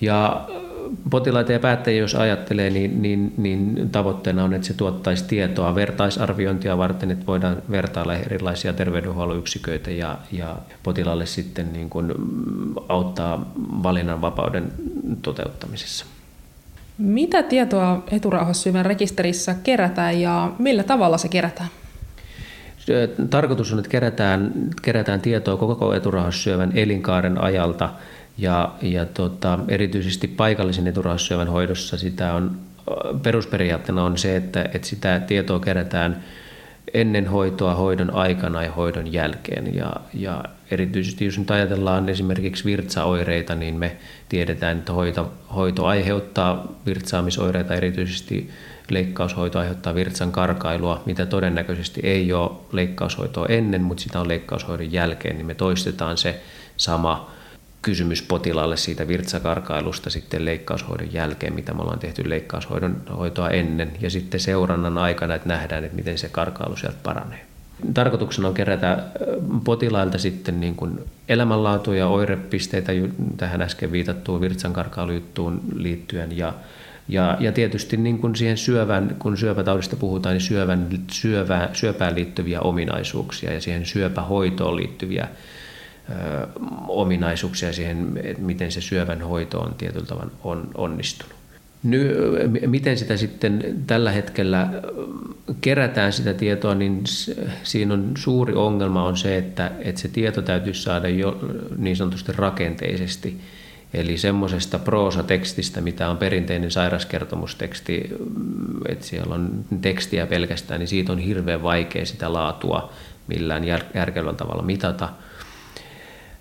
Ja 0.00 0.46
potilaita 1.10 1.52
ja 1.52 1.60
päättäjiä, 1.60 2.00
jos 2.00 2.14
ajattelee, 2.14 2.70
niin, 2.70 3.02
niin, 3.02 3.34
niin 3.36 3.88
tavoitteena 3.92 4.44
on, 4.44 4.54
että 4.54 4.66
se 4.66 4.74
tuottaisi 4.74 5.24
tietoa 5.24 5.74
vertaisarviointia 5.74 6.78
varten, 6.78 7.10
että 7.10 7.26
voidaan 7.26 7.62
vertailla 7.70 8.14
erilaisia 8.14 8.72
terveydenhuollon 8.72 9.38
yksiköitä 9.38 9.90
ja, 9.90 10.18
ja 10.32 10.56
potilaalle 10.82 11.26
sitten 11.26 11.72
niin 11.72 11.90
kuin 11.90 12.12
auttaa 12.88 13.52
valinnanvapauden 13.82 14.72
toteuttamisessa. 15.22 16.06
Mitä 16.98 17.42
tietoa 17.42 18.04
eturauhassyövän 18.12 18.86
rekisterissä 18.86 19.54
kerätään 19.64 20.20
ja 20.20 20.52
millä 20.58 20.82
tavalla 20.82 21.18
se 21.18 21.28
kerätään? 21.28 21.68
Tarkoitus 23.30 23.72
on, 23.72 23.78
että 23.78 23.90
kerätään, 23.90 24.52
kerätään 24.82 25.20
tietoa 25.20 25.56
koko 25.56 25.94
eturauhassyövän 25.94 26.72
elinkaaren 26.74 27.40
ajalta– 27.42 27.90
ja, 28.38 28.74
ja 28.82 29.06
tota, 29.06 29.58
erityisesti 29.68 30.28
paikallisen 30.28 30.86
eturauhassyövän 30.86 31.48
hoidossa 31.48 31.96
sitä 31.96 32.32
on, 32.32 32.58
perusperiaatteena 33.22 34.04
on 34.04 34.18
se, 34.18 34.36
että, 34.36 34.62
että 34.74 34.88
sitä 34.88 35.20
tietoa 35.20 35.60
kerätään 35.60 36.24
ennen 36.94 37.26
hoitoa, 37.26 37.74
hoidon 37.74 38.14
aikana 38.14 38.62
ja 38.62 38.72
hoidon 38.72 39.12
jälkeen. 39.12 39.74
Ja, 39.74 39.92
ja 40.14 40.44
erityisesti 40.70 41.24
jos 41.24 41.38
nyt 41.38 41.50
ajatellaan 41.50 42.08
esimerkiksi 42.08 42.64
virtsaoireita, 42.64 43.54
niin 43.54 43.74
me 43.74 43.96
tiedetään, 44.28 44.78
että 44.78 44.92
hoito, 44.92 45.32
hoito 45.54 45.86
aiheuttaa 45.86 46.72
virtsaamisoireita, 46.86 47.74
erityisesti 47.74 48.50
leikkaushoito 48.90 49.58
aiheuttaa 49.58 49.94
virtsan 49.94 50.32
karkailua, 50.32 51.02
mitä 51.06 51.26
todennäköisesti 51.26 52.00
ei 52.04 52.32
ole 52.32 52.50
leikkaushoitoa 52.72 53.46
ennen, 53.46 53.82
mutta 53.82 54.02
sitä 54.02 54.20
on 54.20 54.28
leikkaushoidon 54.28 54.92
jälkeen, 54.92 55.36
niin 55.36 55.46
me 55.46 55.54
toistetaan 55.54 56.16
se 56.16 56.40
sama 56.76 57.33
kysymys 57.84 58.22
potilaalle 58.22 58.76
siitä 58.76 59.08
virtsakarkailusta 59.08 60.10
sitten 60.10 60.44
leikkaushoidon 60.44 61.12
jälkeen, 61.12 61.54
mitä 61.54 61.74
me 61.74 61.82
ollaan 61.82 61.98
tehty 61.98 62.30
leikkaushoidon 62.30 62.96
hoitoa 63.18 63.50
ennen, 63.50 63.90
ja 64.00 64.10
sitten 64.10 64.40
seurannan 64.40 64.98
aikana, 64.98 65.34
että 65.34 65.48
nähdään, 65.48 65.84
että 65.84 65.96
miten 65.96 66.18
se 66.18 66.28
karkailu 66.28 66.76
sieltä 66.76 66.98
paranee. 67.02 67.40
Tarkoituksena 67.94 68.48
on 68.48 68.54
kerätä 68.54 69.04
potilailta 69.64 70.18
sitten 70.18 70.60
niin 70.60 70.74
kuin 70.74 71.00
elämänlaatu- 71.28 71.92
ja 71.92 72.06
oirepisteitä 72.06 72.92
tähän 73.36 73.62
äsken 73.62 73.92
viitattuun 73.92 74.40
virtsankarkailujuttuun 74.40 75.60
liittyen, 75.74 76.38
ja 76.38 76.52
ja, 77.08 77.36
ja 77.40 77.52
tietysti 77.52 77.96
niin 77.96 78.18
kuin 78.18 78.36
siihen 78.36 78.56
syövän, 78.56 79.16
kun 79.18 79.36
syöpätaudista 79.36 79.96
puhutaan, 79.96 80.32
niin 80.32 80.40
syövän, 80.40 80.88
syövään, 81.12 81.68
syöpään 81.72 82.14
liittyviä 82.14 82.60
ominaisuuksia 82.60 83.52
ja 83.52 83.60
siihen 83.60 83.86
syöpähoitoon 83.86 84.76
liittyviä 84.76 85.28
ominaisuuksia 86.88 87.72
siihen, 87.72 88.20
että 88.22 88.42
miten 88.42 88.72
se 88.72 88.80
syövän 88.80 89.22
hoito 89.22 89.60
on 89.60 89.74
tietyllä 89.74 90.06
tavalla 90.06 90.30
on 90.44 90.68
onnistunut. 90.74 91.34
Nyt, 91.82 92.16
miten 92.66 92.98
sitä 92.98 93.16
sitten 93.16 93.82
tällä 93.86 94.10
hetkellä 94.12 94.68
kerätään 95.60 96.12
sitä 96.12 96.34
tietoa, 96.34 96.74
niin 96.74 97.04
siinä 97.62 97.94
on 97.94 98.12
suuri 98.16 98.54
ongelma 98.54 99.04
on 99.04 99.16
se, 99.16 99.36
että, 99.36 99.70
että 99.80 100.00
se 100.00 100.08
tieto 100.08 100.42
täytyy 100.42 100.74
saada 100.74 101.08
jo 101.08 101.38
niin 101.78 101.96
sanotusti 101.96 102.32
rakenteisesti. 102.32 103.40
Eli 103.94 104.18
semmoisesta 104.18 104.78
proosatekstistä, 104.78 105.80
mitä 105.80 106.08
on 106.08 106.16
perinteinen 106.16 106.70
sairaskertomusteksti, 106.70 108.10
että 108.88 109.06
siellä 109.06 109.34
on 109.34 109.64
tekstiä 109.80 110.26
pelkästään, 110.26 110.80
niin 110.80 110.88
siitä 110.88 111.12
on 111.12 111.18
hirveän 111.18 111.62
vaikea 111.62 112.06
sitä 112.06 112.32
laatua 112.32 112.92
millään 113.26 113.64
järkevällä 113.94 114.32
tavalla 114.34 114.62
mitata– 114.62 115.08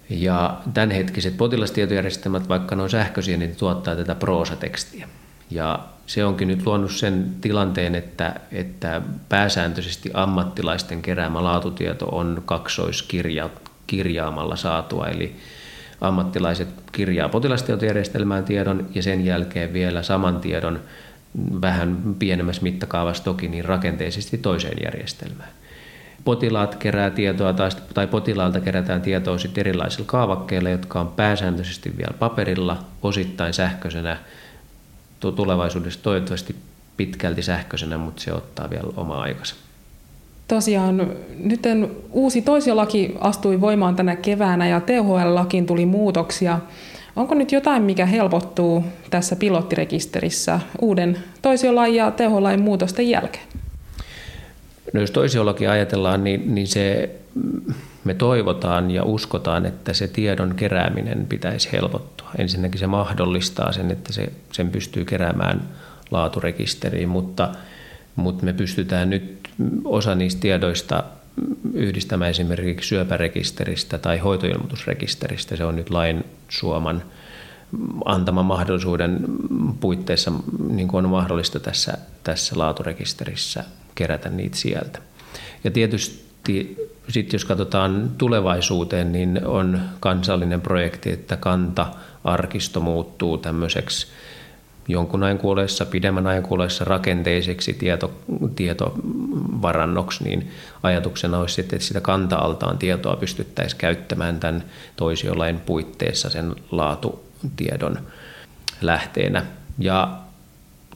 ja 0.10 0.58
tämänhetkiset 0.74 1.38
potilastietojärjestelmät, 1.38 2.50
vaikka 2.50 2.76
ne 2.76 2.84
on 2.84 2.90
sähköisiä, 2.90 3.38
niin 3.38 3.56
tuottaa 3.56 3.96
tätä 3.96 4.16
proosatekstiä. 4.16 5.08
Ja 5.52 5.80
se 6.06 6.26
onkin 6.26 6.48
nyt 6.48 6.66
luonut 6.66 6.92
sen 6.92 7.36
tilanteen, 7.42 7.96
että, 7.96 8.36
että 8.52 9.02
pääsääntöisesti 9.30 10.12
ammattilaisten 10.14 11.02
keräämä 11.02 11.44
laatutieto 11.44 12.06
on 12.06 12.44
kaksoiskirjaamalla 12.46 14.56
saatua, 14.56 15.08
eli 15.08 15.36
ammattilaiset 16.02 16.68
kirjaa 16.92 17.30
potilastietojärjestelmään 17.30 18.44
tiedon 18.44 18.88
ja 18.96 19.04
sen 19.04 19.26
jälkeen 19.26 19.74
vielä 19.74 20.04
saman 20.04 20.40
tiedon 20.40 20.80
vähän 21.62 22.16
pienemmässä 22.20 22.62
mittakaavassa 22.62 23.24
toki 23.24 23.48
niin 23.48 23.66
rakenteisesti 23.66 24.38
toiseen 24.38 24.78
järjestelmään 24.84 25.50
potilaat 26.26 26.76
kerää 26.76 27.10
tietoa 27.10 27.54
tai, 27.54 27.70
tai 27.94 28.08
potilaalta 28.08 28.60
kerätään 28.60 29.02
tietoa 29.02 29.38
sitten 29.38 29.62
erilaisilla 29.62 30.06
kaavakkeilla, 30.06 30.70
jotka 30.70 31.00
on 31.00 31.08
pääsääntöisesti 31.08 31.98
vielä 31.98 32.14
paperilla, 32.20 32.78
osittain 33.02 33.54
sähköisenä, 33.54 34.18
tulevaisuudessa 35.20 36.04
toivottavasti 36.04 36.56
pitkälti 36.98 37.42
sähköisenä, 37.42 37.98
mutta 37.98 38.22
se 38.22 38.34
ottaa 38.34 38.70
vielä 38.70 38.94
oma 38.98 39.22
aikansa. 39.22 39.56
Tosiaan 40.48 41.12
nyt 41.38 41.62
uusi 42.12 42.42
toisiolaki 42.42 43.16
astui 43.20 43.62
voimaan 43.62 43.96
tänä 43.96 44.16
keväänä 44.16 44.68
ja 44.68 44.80
THL-lakiin 44.80 45.66
tuli 45.66 45.86
muutoksia. 45.86 46.60
Onko 47.16 47.36
nyt 47.36 47.52
jotain, 47.52 47.84
mikä 47.84 48.06
helpottuu 48.06 48.84
tässä 49.10 49.36
pilottirekisterissä 49.36 50.60
uuden 50.82 51.18
toisiolain 51.42 51.96
ja 51.96 52.12
THL-lain 52.12 52.62
muutosten 52.62 53.10
jälkeen? 53.10 53.46
No 54.94 55.02
jos 55.02 55.12
toisiolakin 55.12 55.70
ajatellaan, 55.70 56.24
niin, 56.24 56.56
niin 56.56 56.68
se, 56.68 57.10
me 58.04 58.14
toivotaan 58.14 58.92
ja 58.92 59.04
uskotaan, 59.04 59.66
että 59.66 59.94
se 59.94 60.08
tiedon 60.08 60.56
kerääminen 60.56 61.26
pitäisi 61.26 61.72
helpottua. 61.72 62.30
Ensinnäkin 62.38 62.80
se 62.80 62.88
mahdollistaa 62.88 63.72
sen, 63.72 63.92
että 63.92 64.14
se, 64.14 64.32
sen 64.52 64.70
pystyy 64.70 65.06
keräämään 65.06 65.70
laaturekisteriin, 66.12 67.10
mutta, 67.10 67.50
mutta 68.16 68.46
me 68.46 68.54
pystytään 68.54 69.10
nyt 69.10 69.50
osa 69.86 70.16
niistä 70.16 70.42
tiedoista 70.42 71.04
yhdistämään 71.74 72.32
esimerkiksi 72.32 72.88
syöpärekisteristä 72.88 73.98
tai 73.98 74.18
hoitoilmoitusrekisteristä. 74.18 75.56
Se 75.56 75.66
on 75.66 75.76
nyt 75.76 75.90
lain 75.90 76.24
suoman 76.50 77.04
antama 78.06 78.44
mahdollisuuden 78.44 79.20
puitteissa, 79.80 80.32
niin 80.70 80.88
kuin 80.88 81.06
on 81.06 81.12
mahdollista 81.12 81.60
tässä, 81.60 81.98
tässä 82.24 82.60
laaturekisterissä 82.60 83.64
kerätä 83.96 84.30
niitä 84.30 84.58
sieltä. 84.58 85.00
Ja 85.64 85.72
tietysti 85.72 86.78
sitten 87.10 87.36
jos 87.36 87.46
katsotaan 87.46 88.12
tulevaisuuteen, 88.18 89.12
niin 89.12 89.46
on 89.46 89.82
kansallinen 90.00 90.62
projekti, 90.62 91.12
että 91.12 91.38
kanta-arkisto 91.38 92.80
muuttuu 92.80 93.38
tämmöiseksi 93.38 94.08
jonkun 94.88 95.24
ajan 95.24 95.38
kuolleessa, 95.38 95.86
pidemmän 95.86 96.28
ajan 96.28 96.44
kuolleessa 96.44 96.86
rakenteiseksi 96.86 97.74
tieto, 97.74 98.14
tietovarannoksi, 98.56 100.24
niin 100.24 100.52
ajatuksena 100.84 101.40
olisi 101.40 101.56
sitten, 101.56 101.78
että 101.78 101.88
sitä 101.88 102.02
kanta-altaan 102.02 102.78
tietoa 102.78 103.16
pystyttäisiin 103.16 103.80
käyttämään 103.80 104.40
tämän 104.40 104.64
toisiolain 104.96 105.60
puitteissa 105.60 106.30
sen 106.30 106.56
laatutiedon 106.72 108.00
lähteenä. 108.82 109.46
Ja 109.80 110.23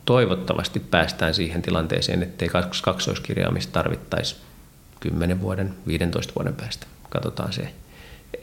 toivottavasti 0.07 0.79
päästään 0.79 1.33
siihen 1.33 1.61
tilanteeseen, 1.61 2.23
ettei 2.23 2.49
kaksoiskirjaamista 2.81 3.73
tarvittaisi 3.73 4.35
10 4.99 5.41
vuoden, 5.41 5.73
15 5.87 6.33
vuoden 6.35 6.53
päästä. 6.53 6.87
Katsotaan 7.09 7.53
se, 7.53 7.69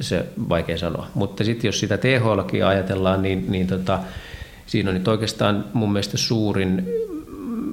se 0.00 0.27
vaikea 0.48 0.79
sanoa. 0.79 1.07
Mutta 1.14 1.44
sitten 1.44 1.68
jos 1.68 1.81
sitä 1.81 1.98
THLkin 1.98 2.66
ajatellaan, 2.66 3.22
niin, 3.22 3.44
niin 3.48 3.66
tota, 3.66 3.98
siinä 4.66 4.90
on 4.90 4.94
nyt 4.94 5.09
oikeastaan 5.09 5.64
mun 5.72 5.92
mielestä 5.92 6.16
suurin, 6.16 6.88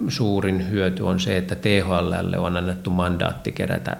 suurin 0.07 0.69
hyöty 0.69 1.03
on 1.03 1.19
se, 1.19 1.37
että 1.37 1.55
THLlle 1.55 2.37
on 2.37 2.57
annettu 2.57 2.89
mandaatti 2.89 3.51
kerätä 3.51 3.97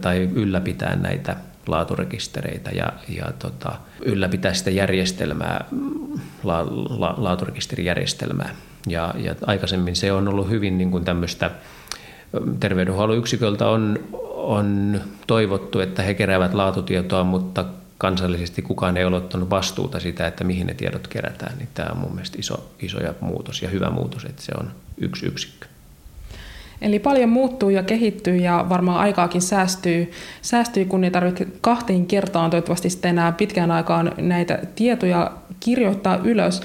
tai 0.00 0.28
ylläpitää 0.34 0.96
näitä 0.96 1.36
laaturekistereitä 1.66 2.70
ja, 2.70 2.92
ja 3.08 3.32
tota, 3.38 3.72
ylläpitää 4.04 4.54
sitä 4.54 4.70
järjestelmää, 4.70 5.64
la, 6.42 6.66
la, 6.98 7.14
laaturekisterijärjestelmää. 7.16 8.54
Ja, 8.88 9.14
ja 9.18 9.34
aikaisemmin 9.46 9.96
se 9.96 10.12
on 10.12 10.28
ollut 10.28 10.50
hyvin 10.50 10.78
niin 10.78 10.90
kuin 10.90 11.04
tämmöistä, 11.04 11.50
terveydenhuollon 12.60 13.18
yksiköltä 13.18 13.68
on, 13.68 13.98
on 14.34 15.00
toivottu, 15.26 15.80
että 15.80 16.02
he 16.02 16.14
keräävät 16.14 16.54
laatutietoa, 16.54 17.24
mutta 17.24 17.64
kansallisesti 17.98 18.62
kukaan 18.62 18.96
ei 18.96 19.04
ole 19.04 19.16
ottanut 19.16 19.50
vastuuta 19.50 20.00
sitä, 20.00 20.26
että 20.26 20.44
mihin 20.44 20.66
ne 20.66 20.74
tiedot 20.74 21.08
kerätään, 21.08 21.58
niin 21.58 21.68
tämä 21.74 21.88
on 21.92 21.98
mun 21.98 22.14
mielestä 22.14 22.38
iso, 22.38 22.70
iso 22.82 23.00
ja 23.00 23.14
muutos 23.20 23.62
ja 23.62 23.68
hyvä 23.68 23.90
muutos, 23.90 24.24
että 24.24 24.42
se 24.42 24.52
on 24.60 24.70
yksi 24.98 25.26
yksikkö. 25.26 25.66
Eli 26.82 26.98
paljon 26.98 27.28
muuttuu 27.28 27.70
ja 27.70 27.82
kehittyy 27.82 28.36
ja 28.36 28.66
varmaan 28.68 29.00
aikaakin 29.00 29.42
säästyy, 29.42 30.10
säästyy 30.42 30.84
kun 30.84 31.04
ei 31.04 31.10
tarvitse 31.10 31.46
kahteen 31.60 32.06
kertaan 32.06 32.50
toivottavasti 32.50 32.90
sitten 32.90 33.08
enää 33.08 33.32
pitkään 33.32 33.70
aikaan 33.70 34.12
näitä 34.16 34.58
tietoja 34.74 35.32
kirjoittaa 35.60 36.16
ylös. 36.24 36.60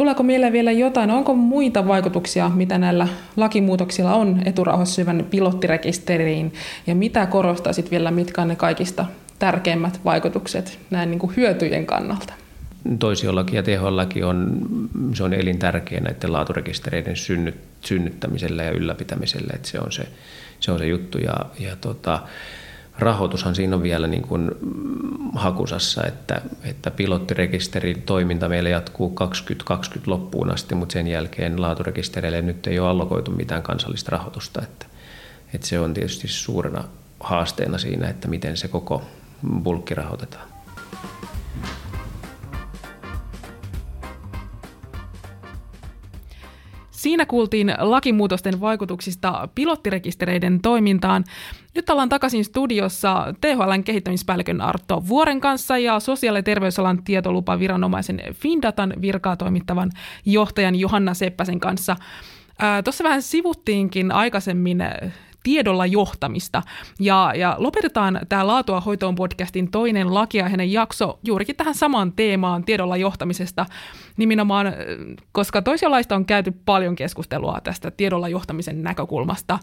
Tuleeko 0.00 0.22
mieleen 0.22 0.52
vielä 0.52 0.72
jotain? 0.72 1.10
Onko 1.10 1.34
muita 1.34 1.88
vaikutuksia, 1.88 2.48
mitä 2.48 2.78
näillä 2.78 3.08
lakimuutoksilla 3.36 4.14
on 4.14 4.42
eturauhassyövän 4.44 5.26
pilottirekisteriin? 5.30 6.52
Ja 6.86 6.94
mitä 6.94 7.26
korostaisit 7.26 7.90
vielä, 7.90 8.10
mitkä 8.10 8.42
on 8.42 8.48
ne 8.48 8.56
kaikista 8.56 9.04
tärkeimmät 9.38 10.00
vaikutukset 10.04 10.78
näin 10.90 11.10
niin 11.10 11.18
kuin 11.18 11.36
hyötyjen 11.36 11.86
kannalta? 11.86 12.32
Toisiolaki 12.98 13.56
ja 13.56 13.62
THLaki 13.62 14.22
on, 14.22 14.58
se 15.14 15.24
on 15.24 15.34
elintärkeä 15.34 16.00
näiden 16.00 16.32
laaturekistereiden 16.32 17.16
synnyt, 17.16 17.54
synnyttämisellä 17.80 18.62
ja 18.62 18.70
ylläpitämisellä, 18.70 19.52
että 19.54 19.68
se 19.68 19.78
on 19.78 19.92
se, 19.92 20.08
se, 20.60 20.72
on 20.72 20.78
se 20.78 20.86
juttu. 20.86 21.18
Ja, 21.18 21.36
ja 21.58 21.76
tota, 21.80 22.20
rahoitushan 23.00 23.54
siinä 23.54 23.76
on 23.76 23.82
vielä 23.82 24.06
niin 24.06 24.22
kuin 24.22 24.50
hakusassa, 25.34 26.04
että, 26.06 26.40
että 26.64 26.90
pilottirekisterin 26.90 28.02
toiminta 28.02 28.48
meillä 28.48 28.68
jatkuu 28.68 29.10
2020 29.10 30.10
loppuun 30.10 30.52
asti, 30.52 30.74
mutta 30.74 30.92
sen 30.92 31.06
jälkeen 31.06 31.60
laaturekistereille 31.60 32.42
nyt 32.42 32.66
ei 32.66 32.78
ole 32.78 32.88
allokoitu 32.88 33.30
mitään 33.30 33.62
kansallista 33.62 34.10
rahoitusta. 34.10 34.62
Että, 34.62 34.86
että 35.54 35.66
se 35.66 35.80
on 35.80 35.94
tietysti 35.94 36.28
suurena 36.28 36.84
haasteena 37.20 37.78
siinä, 37.78 38.08
että 38.08 38.28
miten 38.28 38.56
se 38.56 38.68
koko 38.68 39.02
bulkki 39.62 39.94
rahoitetaan. 39.94 40.59
Siinä 47.00 47.26
kuultiin 47.26 47.74
lakimuutosten 47.78 48.60
vaikutuksista 48.60 49.48
pilottirekistereiden 49.54 50.60
toimintaan. 50.60 51.24
Nyt 51.74 51.90
ollaan 51.90 52.08
takaisin 52.08 52.44
studiossa 52.44 53.34
THLn 53.40 53.84
kehittämispäällikön 53.84 54.60
Arto 54.60 55.02
Vuoren 55.08 55.40
kanssa 55.40 55.78
ja 55.78 56.00
sosiaali- 56.00 56.38
ja 56.38 56.42
terveysalan 56.42 57.02
tietolupaviranomaisen 57.02 58.22
Findatan 58.32 58.94
virkaa 59.00 59.36
toimittavan 59.36 59.90
johtajan 60.26 60.74
Johanna 60.74 61.14
Seppäsen 61.14 61.60
kanssa. 61.60 61.96
Tuossa 62.84 63.04
vähän 63.04 63.22
sivuttiinkin 63.22 64.12
aikaisemmin 64.12 64.84
tiedolla 65.42 65.86
johtamista. 65.86 66.62
Ja, 66.98 67.32
ja 67.36 67.56
lopetetaan 67.58 68.20
tämä 68.28 68.46
Laatua 68.46 68.80
hoitoon 68.80 69.14
podcastin 69.14 69.70
toinen 69.70 70.14
lakiaiheinen 70.14 70.72
jakso 70.72 71.18
juurikin 71.24 71.56
tähän 71.56 71.74
samaan 71.74 72.12
teemaan 72.12 72.64
tiedolla 72.64 72.96
johtamisesta. 72.96 73.66
Nimenomaan, 74.16 74.66
koska 75.32 75.62
toisenlaista 75.62 76.16
on 76.16 76.24
käyty 76.24 76.52
paljon 76.64 76.96
keskustelua 76.96 77.58
tästä 77.64 77.90
tiedolla 77.90 78.28
johtamisen 78.28 78.82
näkökulmasta. 78.82 79.58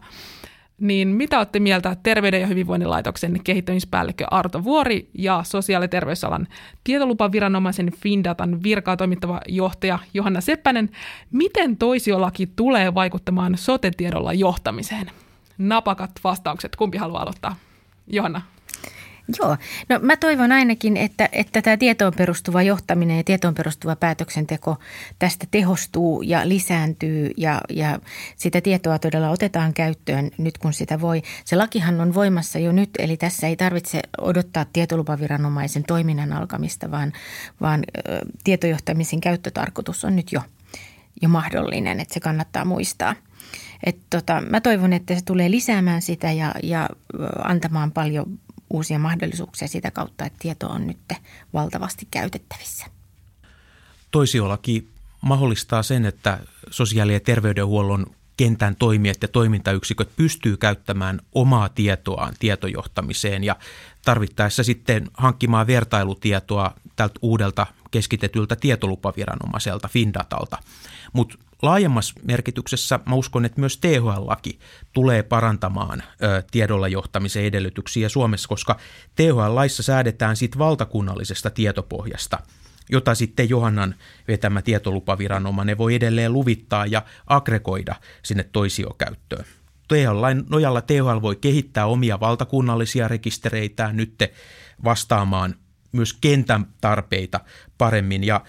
Niin 0.82 1.08
mitä 1.08 1.38
olette 1.38 1.60
mieltä 1.60 1.96
Terveyden 2.04 2.42
ja 2.42 2.48
hyvinvoinnin 2.48 2.90
laitoksen 2.90 3.40
kehittämispäällikkö 3.44 4.26
Arto 4.32 4.63
Vuori 4.63 5.10
ja 5.13 5.42
sosiaali- 5.44 5.84
ja 5.84 5.90
terveysalan 5.90 6.48
tietolupaviranomaisen 6.84 7.92
Findatan 7.92 8.63
virkaa 8.63 8.98
toimittava 8.98 9.42
johtaja 9.48 10.00
Johanna 10.13 10.42
Seppänen, 10.42 10.90
miten 11.32 11.78
toisiolaki 11.78 12.48
tulee 12.56 12.94
vaikuttamaan 12.94 13.58
sote-tiedolla 13.58 14.34
johtamiseen? 14.34 15.12
Napakat 15.58 16.12
vastaukset. 16.24 16.76
Kumpi 16.76 16.98
haluaa 16.98 17.22
aloittaa? 17.22 17.56
Johanna. 18.08 18.41
Joo, 19.39 19.58
no 19.89 20.00
mä 20.02 20.17
toivon 20.17 20.52
ainakin, 20.52 20.98
että, 20.98 21.30
että 21.32 21.62
tämä 21.62 21.78
tietoon 21.78 22.13
perustuva 22.17 22.62
johtaminen 22.62 23.17
ja 23.17 23.24
tietoon 23.24 23.54
perustuva 23.54 23.96
päätöksenteko 23.96 24.78
tästä 25.20 25.48
tehostuu 25.52 26.22
ja 26.22 26.50
lisääntyy 26.50 27.32
ja, 27.38 27.62
ja 27.70 28.00
sitä 28.36 28.62
tietoa 28.62 29.00
todella 29.00 29.30
otetaan 29.30 29.74
käyttöön 29.74 30.32
nyt 30.38 30.58
kun 30.58 30.74
sitä 30.74 31.02
voi. 31.02 31.22
Se 31.46 31.56
lakihan 31.56 32.02
on 32.02 32.13
voimassa 32.13 32.60
jo 32.60 32.72
nyt, 32.72 32.89
eli 33.00 33.17
tässä 33.17 33.48
ei 33.48 33.56
tarvitse 33.56 34.02
odottaa 34.22 34.65
tietolupaviranomaisen 34.74 35.84
toiminnan 35.84 36.34
alkamista, 36.34 36.91
vaan, 36.91 37.13
vaan 37.62 37.84
tietojohtamisen 38.43 39.22
käyttötarkoitus 39.22 40.06
on 40.06 40.15
nyt 40.15 40.32
jo, 40.32 40.41
jo 41.22 41.30
mahdollinen, 41.30 42.00
että 42.00 42.13
se 42.13 42.20
kannattaa 42.20 42.65
muistaa– 42.65 43.15
et 43.84 43.98
tota, 44.10 44.42
mä 44.50 44.62
toivon, 44.62 44.94
että 44.94 45.16
se 45.16 45.22
tulee 45.26 45.52
lisäämään 45.52 46.02
sitä 46.02 46.32
ja, 46.32 46.56
ja 46.63 46.90
antamaan 47.44 47.92
paljon 47.92 48.40
uusia 48.70 49.00
mahdollisuuksia 49.00 49.68
sitä 49.68 49.92
kautta, 49.92 50.26
että 50.26 50.40
tieto 50.40 50.68
on 50.68 50.88
nyt 50.88 50.98
valtavasti 51.54 52.08
käytettävissä. 52.12 52.86
Toisiolaki 54.12 54.88
mahdollistaa 55.22 55.84
sen, 55.84 56.06
että 56.06 56.40
sosiaali- 56.70 57.13
ja 57.13 57.20
terveydenhuollon 57.20 58.06
kentän 58.38 58.76
toimijat 58.76 59.18
ja 59.22 59.28
toimintayksiköt 59.28 60.10
pystyy 60.16 60.58
käyttämään 60.58 61.20
omaa 61.34 61.70
tietoaan 61.70 62.34
tietojohtamiseen 62.40 63.44
ja 63.44 63.56
tarvittaessa 64.06 64.63
sitten 64.63 65.08
hankkimaan 65.13 65.68
vertailutietoa 65.68 66.74
tältä 66.96 67.20
uudelta 67.22 67.68
keskitetyltä 67.91 68.56
tietolupaviranomaiselta 68.56 69.88
Findatalta. 69.88 70.58
Mutta 71.13 71.38
laajemmassa 71.62 72.13
merkityksessä 72.23 73.00
mä 73.06 73.15
uskon, 73.15 73.45
että 73.45 73.60
myös 73.60 73.78
THL-laki 73.78 74.60
tulee 74.93 75.23
parantamaan 75.23 76.04
ö, 76.23 76.43
tiedolla 76.52 76.88
johtamisen 76.88 77.43
edellytyksiä 77.43 78.10
Suomessa, 78.10 78.47
koska 78.47 78.78
THL-laissa 79.15 79.84
säädetään 79.84 80.36
siitä 80.36 80.58
valtakunnallisesta 80.58 81.50
tietopohjasta, 81.50 82.39
jota 82.89 83.15
sitten 83.15 83.50
Johannan 83.50 83.95
vetämä 84.28 84.62
tietolupaviranomainen 84.62 85.78
voi 85.78 85.95
edelleen 85.95 86.34
luvittaa 86.34 86.86
ja 86.86 87.02
aggregoida 87.28 87.95
sinne 88.23 88.43
toisiokäyttöön. 88.43 89.45
THL-lain 89.88 90.43
nojalla 90.50 90.82
THL 90.82 91.21
voi 91.21 91.36
kehittää 91.36 91.86
omia 91.86 92.19
valtakunnallisia 92.19 93.08
rekistereitään 93.08 93.97
nyt 93.97 94.23
vastaamaan 94.84 95.56
myös 95.91 96.13
kentän 96.13 96.67
tarpeita 96.82 97.39
paremmin 97.78 98.23
ja 98.23 98.41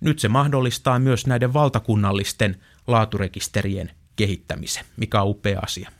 nyt 0.00 0.18
se 0.18 0.28
mahdollistaa 0.28 0.98
myös 0.98 1.26
näiden 1.26 1.52
valtakunnallisten 1.52 2.56
laaturekisterien 2.86 3.90
kehittämisen, 4.16 4.84
mikä 4.96 5.22
on 5.22 5.28
upea 5.28 5.60
asia. 5.62 5.90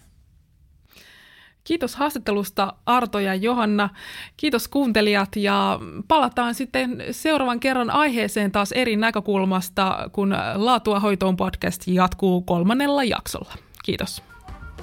Kiitos 1.64 1.96
haastattelusta 1.96 2.72
Arto 2.86 3.18
ja 3.18 3.34
Johanna. 3.34 3.88
Kiitos 4.36 4.68
kuuntelijat 4.68 5.36
ja 5.36 5.80
palataan 6.08 6.54
sitten 6.54 7.04
seuraavan 7.10 7.60
kerran 7.60 7.90
aiheeseen 7.90 8.52
taas 8.52 8.72
eri 8.72 8.96
näkökulmasta, 8.96 10.10
kun 10.12 10.34
Laatua 10.54 11.00
hoitoon 11.00 11.36
podcast 11.36 11.82
jatkuu 11.86 12.42
kolmannella 12.42 13.04
jaksolla. 13.04 13.54
Kiitos. 13.84 14.22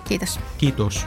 Kiitos. 0.07 0.39
Kiitos. 0.57 1.05